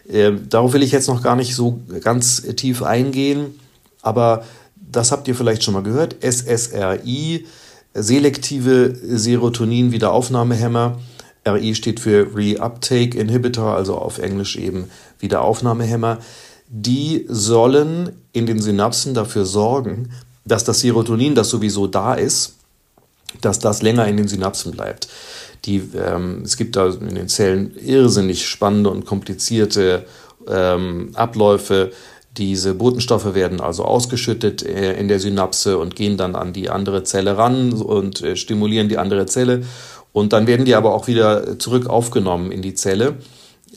Äh, 0.08 0.34
darauf 0.48 0.74
will 0.74 0.84
ich 0.84 0.92
jetzt 0.92 1.08
noch 1.08 1.24
gar 1.24 1.36
nicht 1.36 1.56
so 1.56 1.80
ganz 2.04 2.44
tief 2.56 2.84
eingehen, 2.84 3.60
aber 4.02 4.46
das 4.76 5.12
habt 5.12 5.28
ihr 5.28 5.36
vielleicht 5.36 5.64
schon 5.64 5.74
mal 5.74 5.84
gehört. 5.84 6.16
SSRI, 6.22 7.46
selektive 7.94 8.96
Serotonin-Wiederaufnahmehämmer, 9.04 11.00
RI 11.48 11.76
steht 11.76 12.00
für 12.00 12.28
Reuptake 12.36 13.18
Inhibitor, 13.18 13.76
also 13.76 13.96
auf 13.98 14.20
Englisch 14.20 14.56
eben 14.56 14.90
Wiederaufnahmehämmer. 15.20 16.20
Die 16.68 17.26
sollen 17.28 18.12
in 18.32 18.46
den 18.46 18.60
Synapsen 18.60 19.14
dafür 19.14 19.46
sorgen, 19.46 20.12
dass 20.46 20.64
das 20.64 20.80
Serotonin, 20.80 21.36
das 21.36 21.50
sowieso 21.50 21.88
da 21.88 22.14
ist, 22.14 22.56
dass 23.42 23.60
das 23.60 23.82
länger 23.82 24.08
in 24.08 24.18
den 24.18 24.28
Synapsen 24.28 24.72
bleibt. 24.72 25.08
Die, 25.66 25.82
ähm, 25.96 26.42
es 26.44 26.58
gibt 26.58 26.76
da 26.76 26.88
in 26.88 27.16
den 27.16 27.28
Zellen 27.28 27.76
irrsinnig 27.78 28.48
spannende 28.48 28.90
und 28.90 29.06
komplizierte 29.06 30.06
ähm, 30.48 31.12
Abläufe. 31.14 31.92
Diese 32.38 32.74
Botenstoffe 32.74 33.34
werden 33.34 33.60
also 33.60 33.84
ausgeschüttet 33.84 34.64
äh, 34.64 34.94
in 35.00 35.08
der 35.08 35.20
Synapse 35.20 35.78
und 35.78 35.96
gehen 35.96 36.18
dann 36.18 36.36
an 36.36 36.54
die 36.54 36.70
andere 36.70 37.04
Zelle 37.04 37.38
ran 37.38 37.74
und 37.74 38.22
äh, 38.22 38.36
stimulieren 38.36 38.90
die 38.90 38.98
andere 38.98 39.26
Zelle. 39.26 39.64
Und 40.14 40.34
dann 40.34 40.48
werden 40.48 40.66
die 40.66 40.76
aber 40.76 40.94
auch 40.94 41.08
wieder 41.08 41.58
zurück 41.60 41.88
aufgenommen 41.88 42.52
in 42.52 42.62
die 42.62 42.74
Zelle, 42.74 43.16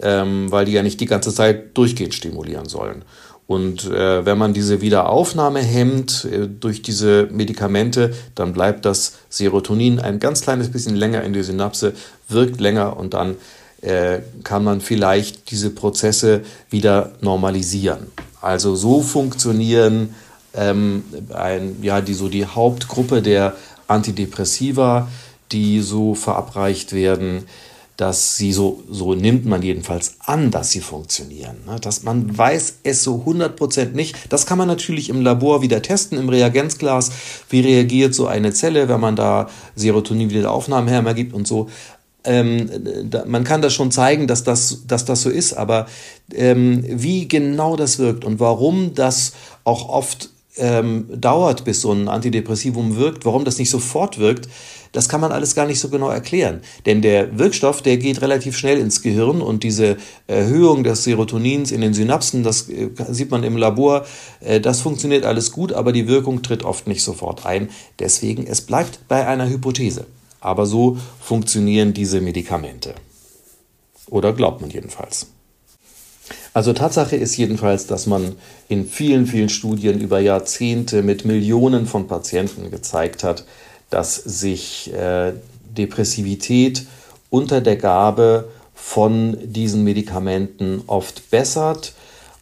ähm, 0.00 0.50
weil 0.50 0.64
die 0.64 0.72
ja 0.72 0.82
nicht 0.82 1.00
die 1.00 1.06
ganze 1.06 1.32
Zeit 1.32 1.76
durchgehend 1.76 2.14
stimulieren 2.14 2.68
sollen. 2.68 3.04
Und 3.46 3.84
äh, 3.84 4.24
wenn 4.24 4.38
man 4.38 4.54
diese 4.54 4.80
Wiederaufnahme 4.80 5.60
hemmt 5.60 6.24
äh, 6.24 6.48
durch 6.48 6.80
diese 6.80 7.28
Medikamente, 7.30 8.14
dann 8.34 8.54
bleibt 8.54 8.86
das 8.86 9.18
Serotonin 9.28 10.00
ein 10.00 10.18
ganz 10.18 10.40
kleines 10.40 10.70
bisschen 10.70 10.96
länger 10.96 11.22
in 11.22 11.34
der 11.34 11.44
Synapse, 11.44 11.92
wirkt 12.28 12.58
länger 12.58 12.96
und 12.96 13.12
dann 13.12 13.36
äh, 13.82 14.20
kann 14.44 14.64
man 14.64 14.80
vielleicht 14.80 15.50
diese 15.50 15.70
Prozesse 15.70 16.40
wieder 16.70 17.12
normalisieren. 17.20 18.06
Also 18.40 18.76
so 18.76 19.02
funktionieren 19.02 20.14
ähm, 20.54 21.04
ein, 21.34 21.76
ja, 21.82 22.00
die, 22.00 22.14
so 22.14 22.28
die 22.28 22.46
Hauptgruppe 22.46 23.20
der 23.20 23.54
Antidepressiva 23.88 25.08
die 25.54 25.80
so 25.80 26.14
verabreicht 26.14 26.92
werden, 26.92 27.44
dass 27.96 28.36
sie 28.36 28.52
so, 28.52 28.82
so 28.90 29.14
nimmt 29.14 29.46
man 29.46 29.62
jedenfalls 29.62 30.16
an, 30.18 30.50
dass 30.50 30.72
sie 30.72 30.80
funktionieren. 30.80 31.58
Ne? 31.64 31.78
Dass 31.80 32.02
man 32.02 32.36
weiß 32.36 32.80
es 32.82 33.04
so 33.04 33.22
100% 33.24 33.92
nicht. 33.92 34.16
Das 34.30 34.46
kann 34.46 34.58
man 34.58 34.66
natürlich 34.66 35.08
im 35.08 35.20
Labor 35.20 35.62
wieder 35.62 35.80
testen, 35.80 36.18
im 36.18 36.28
Reagenzglas. 36.28 37.12
Wie 37.48 37.60
reagiert 37.60 38.12
so 38.12 38.26
eine 38.26 38.52
Zelle, 38.52 38.88
wenn 38.88 38.98
man 38.98 39.14
da 39.14 39.48
Serotonin 39.76 40.30
wieder 40.30 40.50
Aufnahmehämmer 40.50 41.14
gibt 41.14 41.34
und 41.34 41.46
so. 41.46 41.68
Ähm, 42.24 42.68
da, 43.04 43.26
man 43.26 43.44
kann 43.44 43.62
das 43.62 43.74
schon 43.74 43.92
zeigen, 43.92 44.26
dass 44.26 44.42
das, 44.42 44.86
dass 44.88 45.04
das 45.04 45.22
so 45.22 45.30
ist, 45.30 45.52
aber 45.52 45.86
ähm, 46.32 46.82
wie 46.88 47.28
genau 47.28 47.76
das 47.76 47.98
wirkt 47.98 48.24
und 48.24 48.40
warum 48.40 48.94
das 48.94 49.34
auch 49.62 49.88
oft 49.90 50.30
ähm, 50.56 51.06
dauert, 51.14 51.64
bis 51.64 51.80
so 51.80 51.92
ein 51.92 52.08
Antidepressivum 52.08 52.96
wirkt, 52.96 53.24
warum 53.24 53.44
das 53.44 53.58
nicht 53.58 53.70
sofort 53.70 54.18
wirkt, 54.18 54.48
das 54.94 55.08
kann 55.08 55.20
man 55.20 55.32
alles 55.32 55.54
gar 55.54 55.66
nicht 55.66 55.80
so 55.80 55.88
genau 55.88 56.08
erklären. 56.08 56.60
Denn 56.86 57.02
der 57.02 57.36
Wirkstoff, 57.36 57.82
der 57.82 57.96
geht 57.98 58.22
relativ 58.22 58.56
schnell 58.56 58.78
ins 58.78 59.02
Gehirn 59.02 59.42
und 59.42 59.64
diese 59.64 59.96
Erhöhung 60.28 60.84
des 60.84 61.02
Serotonins 61.02 61.72
in 61.72 61.80
den 61.80 61.92
Synapsen, 61.92 62.44
das 62.44 62.70
äh, 62.70 62.90
sieht 63.10 63.30
man 63.32 63.42
im 63.42 63.56
Labor, 63.56 64.06
äh, 64.40 64.60
das 64.60 64.80
funktioniert 64.80 65.24
alles 65.24 65.50
gut, 65.50 65.72
aber 65.72 65.92
die 65.92 66.06
Wirkung 66.06 66.42
tritt 66.42 66.62
oft 66.62 66.86
nicht 66.86 67.02
sofort 67.02 67.44
ein. 67.44 67.70
Deswegen, 67.98 68.46
es 68.46 68.60
bleibt 68.60 69.00
bei 69.08 69.26
einer 69.26 69.48
Hypothese. 69.48 70.06
Aber 70.40 70.64
so 70.64 70.96
funktionieren 71.20 71.92
diese 71.92 72.20
Medikamente. 72.20 72.94
Oder 74.08 74.32
glaubt 74.32 74.60
man 74.60 74.70
jedenfalls. 74.70 75.26
Also 76.52 76.72
Tatsache 76.72 77.16
ist 77.16 77.36
jedenfalls, 77.36 77.88
dass 77.88 78.06
man 78.06 78.36
in 78.68 78.86
vielen, 78.86 79.26
vielen 79.26 79.48
Studien 79.48 80.00
über 80.00 80.20
Jahrzehnte 80.20 81.02
mit 81.02 81.24
Millionen 81.24 81.86
von 81.86 82.06
Patienten 82.06 82.70
gezeigt 82.70 83.24
hat, 83.24 83.44
dass 83.94 84.16
sich 84.16 84.92
äh, 84.92 85.34
Depressivität 85.78 86.84
unter 87.30 87.60
der 87.60 87.76
Gabe 87.76 88.48
von 88.74 89.38
diesen 89.40 89.84
Medikamenten 89.84 90.82
oft 90.88 91.30
bessert. 91.30 91.92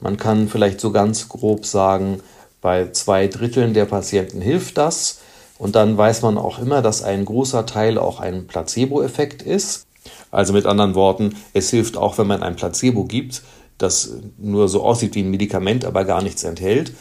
Man 0.01 0.17
kann 0.17 0.49
vielleicht 0.49 0.81
so 0.81 0.93
ganz 0.93 1.29
grob 1.29 1.67
sagen, 1.67 2.21
bei 2.63 2.91
zwei 2.93 3.27
Dritteln 3.27 3.75
der 3.75 3.85
Patienten 3.85 4.41
hilft 4.41 4.79
das. 4.79 5.19
Und 5.59 5.77
dann 5.77 5.99
weiß 5.99 6.23
man 6.23 6.39
auch 6.39 6.59
immer, 6.59 6.81
dass 6.81 7.03
ein 7.03 7.27
großer 7.27 7.67
Teil 7.67 7.99
auch 7.99 8.19
ein 8.19 8.47
Placebo-Effekt 8.47 9.43
ist. 9.43 9.85
Also 10.31 10.55
mit 10.55 10.65
anderen 10.65 10.95
Worten, 10.95 11.37
es 11.53 11.69
hilft 11.69 11.99
auch, 11.99 12.17
wenn 12.17 12.29
man 12.29 12.43
ein 12.43 12.57
Placebo 12.57 13.05
gibt, 13.05 13.43
das 13.77 14.15
nur 14.39 14.69
so 14.69 14.83
aussieht 14.83 15.15
wie 15.17 15.23
ein 15.23 15.31
Medikament, 15.31 15.85
aber 15.85 16.07
gar 16.07 16.23
nichts 16.23 16.45
enthält. 16.45 16.95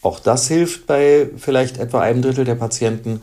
Auch 0.00 0.18
das 0.18 0.48
hilft 0.48 0.86
bei 0.86 1.28
vielleicht 1.36 1.76
etwa 1.76 2.00
einem 2.00 2.22
Drittel 2.22 2.46
der 2.46 2.54
Patienten, 2.54 3.20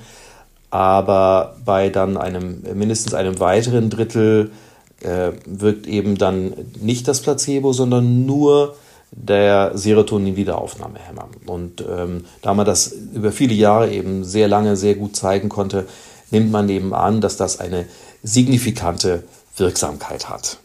aber 0.75 1.55
bei 1.63 1.87
dann 1.87 2.17
einem 2.17 2.61
mindestens 2.73 3.13
einem 3.13 3.39
weiteren 3.39 3.89
Drittel 3.89 4.51
äh, 4.99 5.31
wirkt 5.45 5.87
eben 5.87 6.17
dann 6.17 6.53
nicht 6.81 7.07
das 7.07 7.21
Placebo, 7.21 7.71
sondern 7.71 8.25
nur 8.25 8.75
der 9.09 9.71
Serotonin-Wiederaufnahmehemmer. 9.77 11.29
Und 11.45 11.81
ähm, 11.89 12.25
da 12.41 12.53
man 12.53 12.65
das 12.65 12.93
über 13.13 13.31
viele 13.31 13.53
Jahre 13.53 13.89
eben 13.89 14.25
sehr 14.25 14.49
lange 14.49 14.75
sehr 14.75 14.95
gut 14.95 15.15
zeigen 15.15 15.47
konnte, 15.47 15.85
nimmt 16.29 16.51
man 16.51 16.67
eben 16.67 16.93
an, 16.93 17.21
dass 17.21 17.37
das 17.37 17.61
eine 17.61 17.85
signifikante 18.21 19.23
Wirksamkeit 19.55 20.27
hat. 20.27 20.57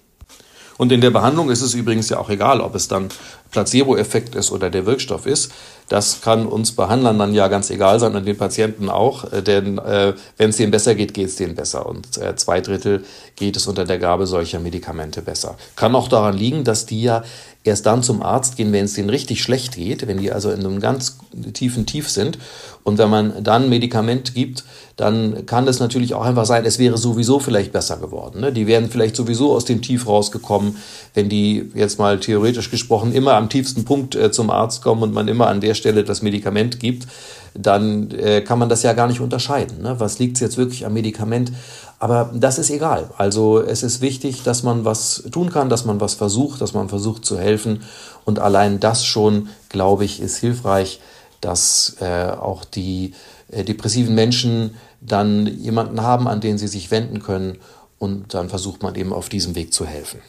Und 0.77 0.91
in 0.91 1.01
der 1.01 1.11
Behandlung 1.11 1.51
ist 1.51 1.63
es 1.63 1.75
übrigens 1.75 2.09
ja 2.09 2.19
auch 2.19 2.31
egal, 2.31 2.61
ob 2.61 2.75
es 2.75 2.89
dann 2.89 3.11
Placebo-Effekt 3.51 4.35
ist 4.35 4.53
oder 4.53 4.71
der 4.71 4.87
Wirkstoff 4.87 5.27
ist. 5.27 5.53
Das 5.89 6.21
kann 6.21 6.47
uns 6.47 6.73
Behandlern 6.73 7.19
dann 7.19 7.35
ja 7.35 7.49
ganz 7.49 7.69
egal 7.69 7.99
sein 7.99 8.15
und 8.15 8.25
den 8.25 8.37
Patienten 8.37 8.89
auch, 8.89 9.33
äh, 9.33 9.43
denn 9.43 9.79
äh, 9.79 10.15
wenn 10.37 10.51
es 10.51 10.57
denen 10.57 10.71
besser 10.71 10.95
geht, 10.95 11.15
geht 11.15 11.27
es 11.27 11.37
denen 11.37 11.57
besser. 11.57 11.87
Und 11.87 12.17
äh, 12.17 12.37
zwei 12.37 12.61
Drittel 12.61 13.05
geht 13.35 13.57
es 13.57 13.67
unter 13.67 13.85
der 13.85 13.99
Gabe 13.99 14.27
solcher 14.27 14.61
Medikamente 14.61 15.21
besser. 15.21 15.57
Kann 15.75 15.95
auch 15.97 16.07
daran 16.09 16.37
liegen, 16.37 16.63
dass 16.63 16.87
die 16.87 17.03
ja 17.03 17.25
erst 17.65 17.87
dann 17.87 18.03
zum 18.03 18.23
Arzt 18.23 18.57
gehen, 18.57 18.73
wenn 18.73 18.87
es 18.87 18.95
denen 18.95 19.11
richtig 19.11 19.43
schlecht 19.43 19.75
geht, 19.75 20.07
wenn 20.07 20.19
die 20.19 20.33
also 20.33 20.51
in 20.51 20.61
einem 20.61 20.81
ganz 20.81 21.19
tiefen 21.53 21.87
Tief 21.87 22.09
sind. 22.09 22.39
Und 22.85 22.97
wenn 22.99 23.11
man 23.11 23.45
dann 23.45 23.69
Medikament 23.69 24.35
gibt, 24.35 24.65
dann 24.97 25.45
kann 25.45 25.69
es 25.69 25.81
natürlich 25.81 26.15
auch 26.15 26.25
einfach 26.25 26.47
sein, 26.47 26.65
es 26.65 26.79
wäre 26.79 26.97
sowieso 26.97 27.39
vielleicht 27.39 27.73
besser 27.73 27.99
geworden. 27.99 28.41
Ne? 28.41 28.53
Die 28.53 28.67
wären 28.67 28.91
vielleicht 28.91 29.17
sowieso 29.17 29.53
aus 29.55 29.67
dem 29.67 29.83
Tief 29.83 30.07
rausgekommen, 30.07 30.77
wenn 31.15 31.29
die 31.29 31.71
jetzt 31.75 31.99
mal 31.99 32.21
theoretisch 32.21 32.71
gesprochen 32.71 33.13
immer 33.13 33.35
am 33.35 33.49
tiefsten 33.49 33.85
Punkt 33.85 34.15
äh, 34.15 34.31
zum 34.31 34.51
Arzt 34.51 34.83
kommen 34.83 35.03
und 35.03 35.13
man 35.13 35.29
immer 35.29 35.49
an 35.49 35.61
der 35.61 35.75
Stelle 35.75 36.05
das 36.05 36.23
Medikament 36.23 36.81
gibt, 36.81 37.07
dann 37.55 38.11
äh, 38.13 38.43
kann 38.43 38.59
man 38.59 38.69
das 38.69 38.83
ja 38.83 38.93
gar 38.93 39.09
nicht 39.09 39.21
unterscheiden. 39.21 39.83
Ne? 39.83 39.99
Was 39.99 40.19
liegt 40.19 40.41
jetzt 40.41 40.57
wirklich 40.57 40.87
am 40.87 40.93
Medikament? 40.95 41.53
Aber 41.99 42.31
das 42.33 42.59
ist 42.59 42.71
egal. 42.71 43.11
Also 43.19 43.61
es 43.61 43.83
ist 43.83 44.01
wichtig, 44.01 44.43
dass 44.43 44.63
man 44.63 44.85
was 44.85 45.25
tun 45.31 45.51
kann, 45.51 45.69
dass 45.69 45.85
man 45.85 46.01
was 46.01 46.15
versucht, 46.15 46.61
dass 46.61 46.73
man 46.73 46.89
versucht 46.89 47.25
zu 47.25 47.39
helfen. 47.39 47.83
Und 48.25 48.39
allein 48.39 48.81
das 48.81 49.05
schon, 49.05 49.49
glaube 49.69 50.05
ich, 50.05 50.21
ist 50.21 50.39
hilfreich, 50.39 51.01
dass 51.41 51.97
äh, 52.01 52.31
auch 52.31 52.65
die 52.65 53.15
äh, 53.51 53.65
depressiven 53.65 54.15
Menschen 54.15 54.77
dann 55.01 55.47
jemanden 55.47 56.03
haben, 56.03 56.29
an 56.29 56.41
den 56.41 56.59
sie 56.59 56.69
sich 56.69 56.91
wenden 56.91 57.23
können. 57.23 57.59
Und 57.99 58.33
dann 58.33 58.49
versucht 58.49 58.83
man 58.83 58.95
eben 58.95 59.13
auf 59.13 59.29
diesem 59.29 59.55
Weg 59.55 59.75
zu 59.75 59.85
helfen. 59.85 60.21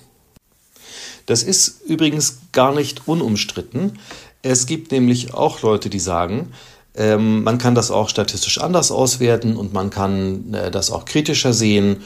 Das 1.31 1.43
ist 1.43 1.83
übrigens 1.87 2.39
gar 2.51 2.75
nicht 2.75 3.07
unumstritten. 3.07 3.93
Es 4.41 4.65
gibt 4.65 4.91
nämlich 4.91 5.33
auch 5.33 5.61
Leute, 5.61 5.89
die 5.89 6.01
sagen, 6.01 6.51
ähm, 6.93 7.43
man 7.43 7.57
kann 7.57 7.73
das 7.73 7.89
auch 7.89 8.09
statistisch 8.09 8.57
anders 8.59 8.91
auswerten 8.91 9.55
und 9.55 9.71
man 9.71 9.91
kann 9.91 10.53
äh, 10.53 10.71
das 10.71 10.91
auch 10.91 11.05
kritischer 11.05 11.53
sehen. 11.53 12.03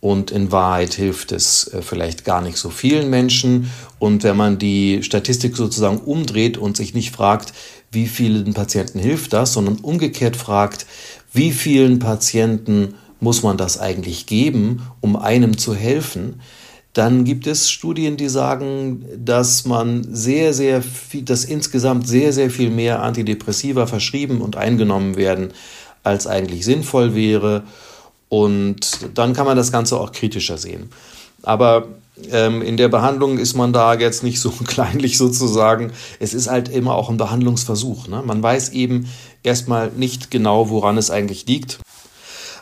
Und 0.00 0.32
in 0.32 0.50
Wahrheit 0.50 0.92
hilft 0.94 1.30
es 1.30 1.72
äh, 1.72 1.82
vielleicht 1.82 2.24
gar 2.24 2.40
nicht 2.42 2.56
so 2.56 2.68
vielen 2.68 3.10
Menschen. 3.10 3.70
Und 4.00 4.24
wenn 4.24 4.36
man 4.36 4.58
die 4.58 5.04
Statistik 5.04 5.56
sozusagen 5.56 5.98
umdreht 5.98 6.58
und 6.58 6.76
sich 6.76 6.94
nicht 6.94 7.14
fragt, 7.14 7.52
wie 7.92 8.08
vielen 8.08 8.54
Patienten 8.54 8.98
hilft 8.98 9.34
das, 9.34 9.52
sondern 9.52 9.76
umgekehrt 9.76 10.34
fragt, 10.36 10.84
wie 11.32 11.52
vielen 11.52 12.00
Patienten 12.00 12.94
muss 13.20 13.44
man 13.44 13.56
das 13.56 13.78
eigentlich 13.78 14.26
geben, 14.26 14.82
um 15.00 15.14
einem 15.14 15.58
zu 15.58 15.76
helfen, 15.76 16.40
dann 16.94 17.24
gibt 17.24 17.48
es 17.48 17.70
Studien, 17.70 18.16
die 18.16 18.28
sagen, 18.28 19.04
dass 19.16 19.64
man 19.64 20.06
sehr, 20.14 20.54
sehr 20.54 20.80
viel, 20.80 21.22
dass 21.22 21.44
insgesamt 21.44 22.06
sehr, 22.06 22.32
sehr 22.32 22.50
viel 22.50 22.70
mehr 22.70 23.02
Antidepressiva 23.02 23.86
verschrieben 23.86 24.40
und 24.40 24.56
eingenommen 24.56 25.16
werden, 25.16 25.52
als 26.04 26.28
eigentlich 26.28 26.64
sinnvoll 26.64 27.16
wäre. 27.16 27.64
Und 28.28 29.08
dann 29.14 29.32
kann 29.32 29.44
man 29.44 29.56
das 29.56 29.72
Ganze 29.72 29.98
auch 29.98 30.12
kritischer 30.12 30.56
sehen. 30.56 30.90
Aber 31.42 31.88
ähm, 32.30 32.62
in 32.62 32.76
der 32.76 32.88
Behandlung 32.88 33.38
ist 33.38 33.54
man 33.54 33.72
da 33.72 33.94
jetzt 33.94 34.22
nicht 34.22 34.40
so 34.40 34.50
kleinlich 34.64 35.18
sozusagen. 35.18 35.92
Es 36.20 36.32
ist 36.32 36.48
halt 36.48 36.68
immer 36.68 36.94
auch 36.94 37.10
ein 37.10 37.16
Behandlungsversuch. 37.16 38.06
Ne? 38.06 38.22
Man 38.24 38.40
weiß 38.40 38.68
eben 38.70 39.08
erstmal 39.42 39.90
nicht 39.90 40.30
genau, 40.30 40.70
woran 40.70 40.96
es 40.96 41.10
eigentlich 41.10 41.46
liegt. 41.46 41.80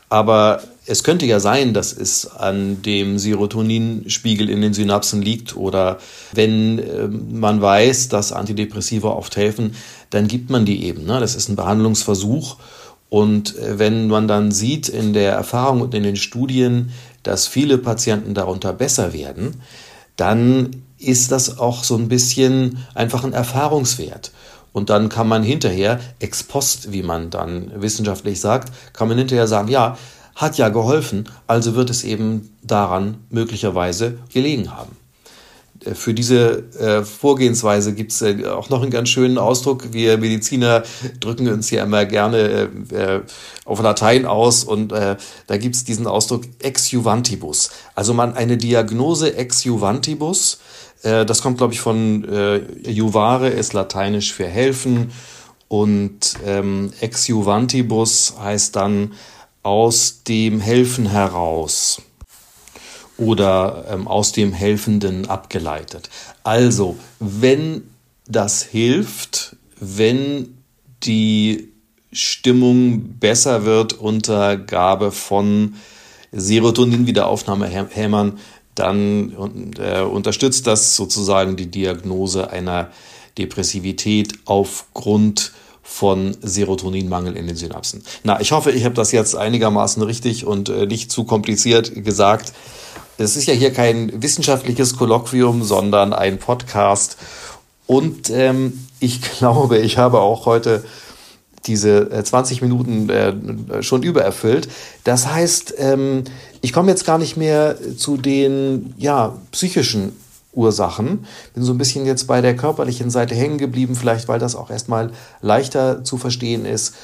Aber 0.08 0.62
es 0.86 1.04
könnte 1.04 1.26
ja 1.26 1.38
sein, 1.38 1.74
dass 1.74 1.92
es 1.92 2.26
an 2.26 2.82
dem 2.82 3.18
Serotoninspiegel 3.18 4.50
in 4.50 4.62
den 4.62 4.74
Synapsen 4.74 5.22
liegt 5.22 5.56
oder 5.56 5.98
wenn 6.32 6.78
äh, 6.78 7.08
man 7.08 7.62
weiß, 7.62 8.08
dass 8.08 8.32
Antidepressiva 8.32 9.10
oft 9.10 9.36
helfen, 9.36 9.74
dann 10.10 10.26
gibt 10.26 10.50
man 10.50 10.64
die 10.64 10.84
eben. 10.84 11.04
Ne? 11.04 11.20
Das 11.20 11.36
ist 11.36 11.48
ein 11.48 11.56
Behandlungsversuch. 11.56 12.56
Und 13.08 13.56
äh, 13.58 13.78
wenn 13.78 14.08
man 14.08 14.26
dann 14.26 14.50
sieht 14.50 14.88
in 14.88 15.12
der 15.12 15.32
Erfahrung 15.32 15.82
und 15.82 15.94
in 15.94 16.02
den 16.02 16.16
Studien, 16.16 16.90
dass 17.22 17.46
viele 17.46 17.78
Patienten 17.78 18.34
darunter 18.34 18.72
besser 18.72 19.12
werden, 19.12 19.62
dann 20.16 20.82
ist 20.98 21.30
das 21.30 21.58
auch 21.58 21.84
so 21.84 21.96
ein 21.96 22.08
bisschen 22.08 22.78
einfach 22.94 23.24
ein 23.24 23.32
Erfahrungswert. 23.32 24.32
Und 24.72 24.88
dann 24.90 25.08
kann 25.08 25.28
man 25.28 25.42
hinterher, 25.42 26.00
ex 26.18 26.42
post, 26.42 26.92
wie 26.92 27.02
man 27.02 27.30
dann 27.30 27.70
wissenschaftlich 27.76 28.40
sagt, 28.40 28.72
kann 28.94 29.08
man 29.08 29.18
hinterher 29.18 29.46
sagen, 29.46 29.68
ja, 29.68 29.98
hat 30.34 30.58
ja 30.58 30.68
geholfen, 30.68 31.28
also 31.46 31.74
wird 31.74 31.90
es 31.90 32.04
eben 32.04 32.56
daran 32.62 33.18
möglicherweise 33.30 34.18
gelegen 34.32 34.70
haben. 34.70 34.96
Äh, 35.84 35.94
für 35.94 36.14
diese 36.14 36.64
äh, 36.78 37.04
Vorgehensweise 37.04 37.94
gibt 37.94 38.12
es 38.12 38.22
äh, 38.22 38.46
auch 38.46 38.70
noch 38.70 38.82
einen 38.82 38.90
ganz 38.90 39.08
schönen 39.08 39.38
Ausdruck. 39.38 39.92
Wir 39.92 40.18
Mediziner 40.18 40.82
drücken 41.20 41.48
uns 41.48 41.70
ja 41.70 41.84
immer 41.84 42.04
gerne 42.04 43.22
auf 43.64 43.80
Latein 43.80 44.26
aus 44.26 44.64
und 44.64 44.92
da 44.92 45.56
gibt 45.56 45.76
es 45.76 45.84
diesen 45.84 46.06
Ausdruck 46.06 46.44
ex 46.60 46.90
juvantibus. 46.90 47.70
Also 47.94 48.14
man 48.14 48.34
eine 48.34 48.56
Diagnose 48.56 49.36
ex 49.36 49.64
juvantibus 49.64 50.58
das 51.02 51.42
kommt, 51.42 51.58
glaube 51.58 51.72
ich, 51.72 51.80
von 51.80 52.24
juvare, 52.86 53.48
ist 53.48 53.72
lateinisch 53.72 54.32
für 54.32 54.46
helfen. 54.46 55.10
Und 55.66 56.34
ähm, 56.46 56.92
ex 57.00 57.26
juvantibus 57.26 58.34
heißt 58.40 58.76
dann 58.76 59.12
aus 59.62 60.24
dem 60.24 60.60
Helfen 60.60 61.06
heraus 61.06 62.02
oder 63.16 63.86
ähm, 63.90 64.08
aus 64.08 64.32
dem 64.32 64.52
Helfenden 64.52 65.28
abgeleitet. 65.28 66.10
Also, 66.42 66.96
wenn 67.20 67.84
das 68.26 68.62
hilft, 68.62 69.56
wenn 69.78 70.58
die 71.04 71.68
Stimmung 72.12 73.18
besser 73.18 73.64
wird 73.64 73.92
unter 73.94 74.56
Gabe 74.56 75.12
von 75.12 75.74
Serotonin-Wiederaufnahmehämmern, 76.32 78.38
dann 78.74 79.72
äh, 79.78 80.00
unterstützt 80.00 80.66
das 80.66 80.96
sozusagen 80.96 81.56
die 81.56 81.70
Diagnose 81.70 82.50
einer 82.50 82.90
Depressivität 83.38 84.34
aufgrund 84.44 85.52
von 85.82 86.36
Serotoninmangel 86.40 87.36
in 87.36 87.46
den 87.46 87.56
Synapsen. 87.56 88.02
Na, 88.22 88.40
ich 88.40 88.52
hoffe, 88.52 88.70
ich 88.70 88.84
habe 88.84 88.94
das 88.94 89.12
jetzt 89.12 89.36
einigermaßen 89.36 90.02
richtig 90.02 90.46
und 90.46 90.68
äh, 90.68 90.86
nicht 90.86 91.10
zu 91.10 91.24
kompliziert 91.24 92.04
gesagt. 92.04 92.52
Es 93.18 93.36
ist 93.36 93.46
ja 93.46 93.54
hier 93.54 93.72
kein 93.72 94.22
wissenschaftliches 94.22 94.96
Kolloquium, 94.96 95.62
sondern 95.62 96.12
ein 96.12 96.38
Podcast. 96.38 97.16
Und 97.86 98.30
ähm, 98.30 98.86
ich 99.00 99.20
glaube, 99.38 99.78
ich 99.78 99.98
habe 99.98 100.20
auch 100.20 100.46
heute 100.46 100.84
diese 101.66 102.22
20 102.24 102.58
äh, 102.60 102.64
Minuten 102.64 103.08
äh, 103.08 103.82
schon 103.82 104.02
übererfüllt. 104.02 104.68
Das 105.04 105.26
heißt, 105.26 105.74
ähm, 105.78 106.24
ich 106.60 106.72
komme 106.72 106.90
jetzt 106.90 107.04
gar 107.04 107.18
nicht 107.18 107.36
mehr 107.36 107.76
zu 107.96 108.16
den 108.16 108.94
ja, 108.98 109.36
psychischen 109.52 110.16
Ursachen. 110.52 111.26
Bin 111.54 111.64
so 111.64 111.72
ein 111.72 111.78
bisschen 111.78 112.06
jetzt 112.06 112.26
bei 112.26 112.40
der 112.40 112.56
körperlichen 112.56 113.10
Seite 113.10 113.34
hängen 113.34 113.58
geblieben, 113.58 113.94
vielleicht 113.94 114.28
weil 114.28 114.38
das 114.38 114.54
auch 114.54 114.70
erstmal 114.70 115.10
leichter 115.40 116.04
zu 116.04 116.18
verstehen 116.18 116.64
ist. 116.64 116.94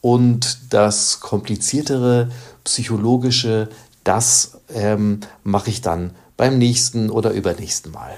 Und 0.00 0.58
das 0.70 1.20
kompliziertere 1.20 2.30
psychologische, 2.64 3.68
das 4.04 4.58
ähm, 4.74 5.20
mache 5.42 5.70
ich 5.70 5.80
dann 5.80 6.10
beim 6.36 6.58
nächsten 6.58 7.10
oder 7.10 7.30
übernächsten 7.30 7.92
Mal. 7.92 8.16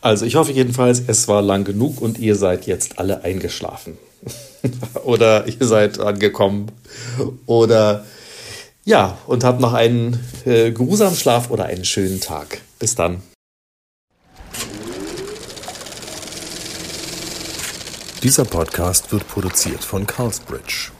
Also 0.00 0.26
ich 0.26 0.36
hoffe 0.36 0.52
jedenfalls, 0.52 1.02
es 1.06 1.28
war 1.28 1.42
lang 1.42 1.64
genug 1.64 2.00
und 2.00 2.18
ihr 2.18 2.36
seid 2.36 2.66
jetzt 2.66 2.98
alle 2.98 3.24
eingeschlafen. 3.24 3.96
oder 5.04 5.46
ihr 5.46 5.66
seid 5.66 6.00
angekommen. 6.00 6.72
Oder 7.46 8.04
ja, 8.84 9.18
und 9.26 9.44
habt 9.44 9.60
noch 9.60 9.72
einen 9.72 10.20
äh, 10.44 10.70
geruhsamen 10.70 11.16
Schlaf 11.16 11.50
oder 11.50 11.64
einen 11.64 11.84
schönen 11.84 12.20
Tag. 12.20 12.60
Bis 12.78 12.94
dann. 12.94 13.22
Dieser 18.22 18.44
Podcast 18.44 19.12
wird 19.12 19.28
produziert 19.28 19.84
von 19.84 20.06
Carlsbridge. 20.06 20.90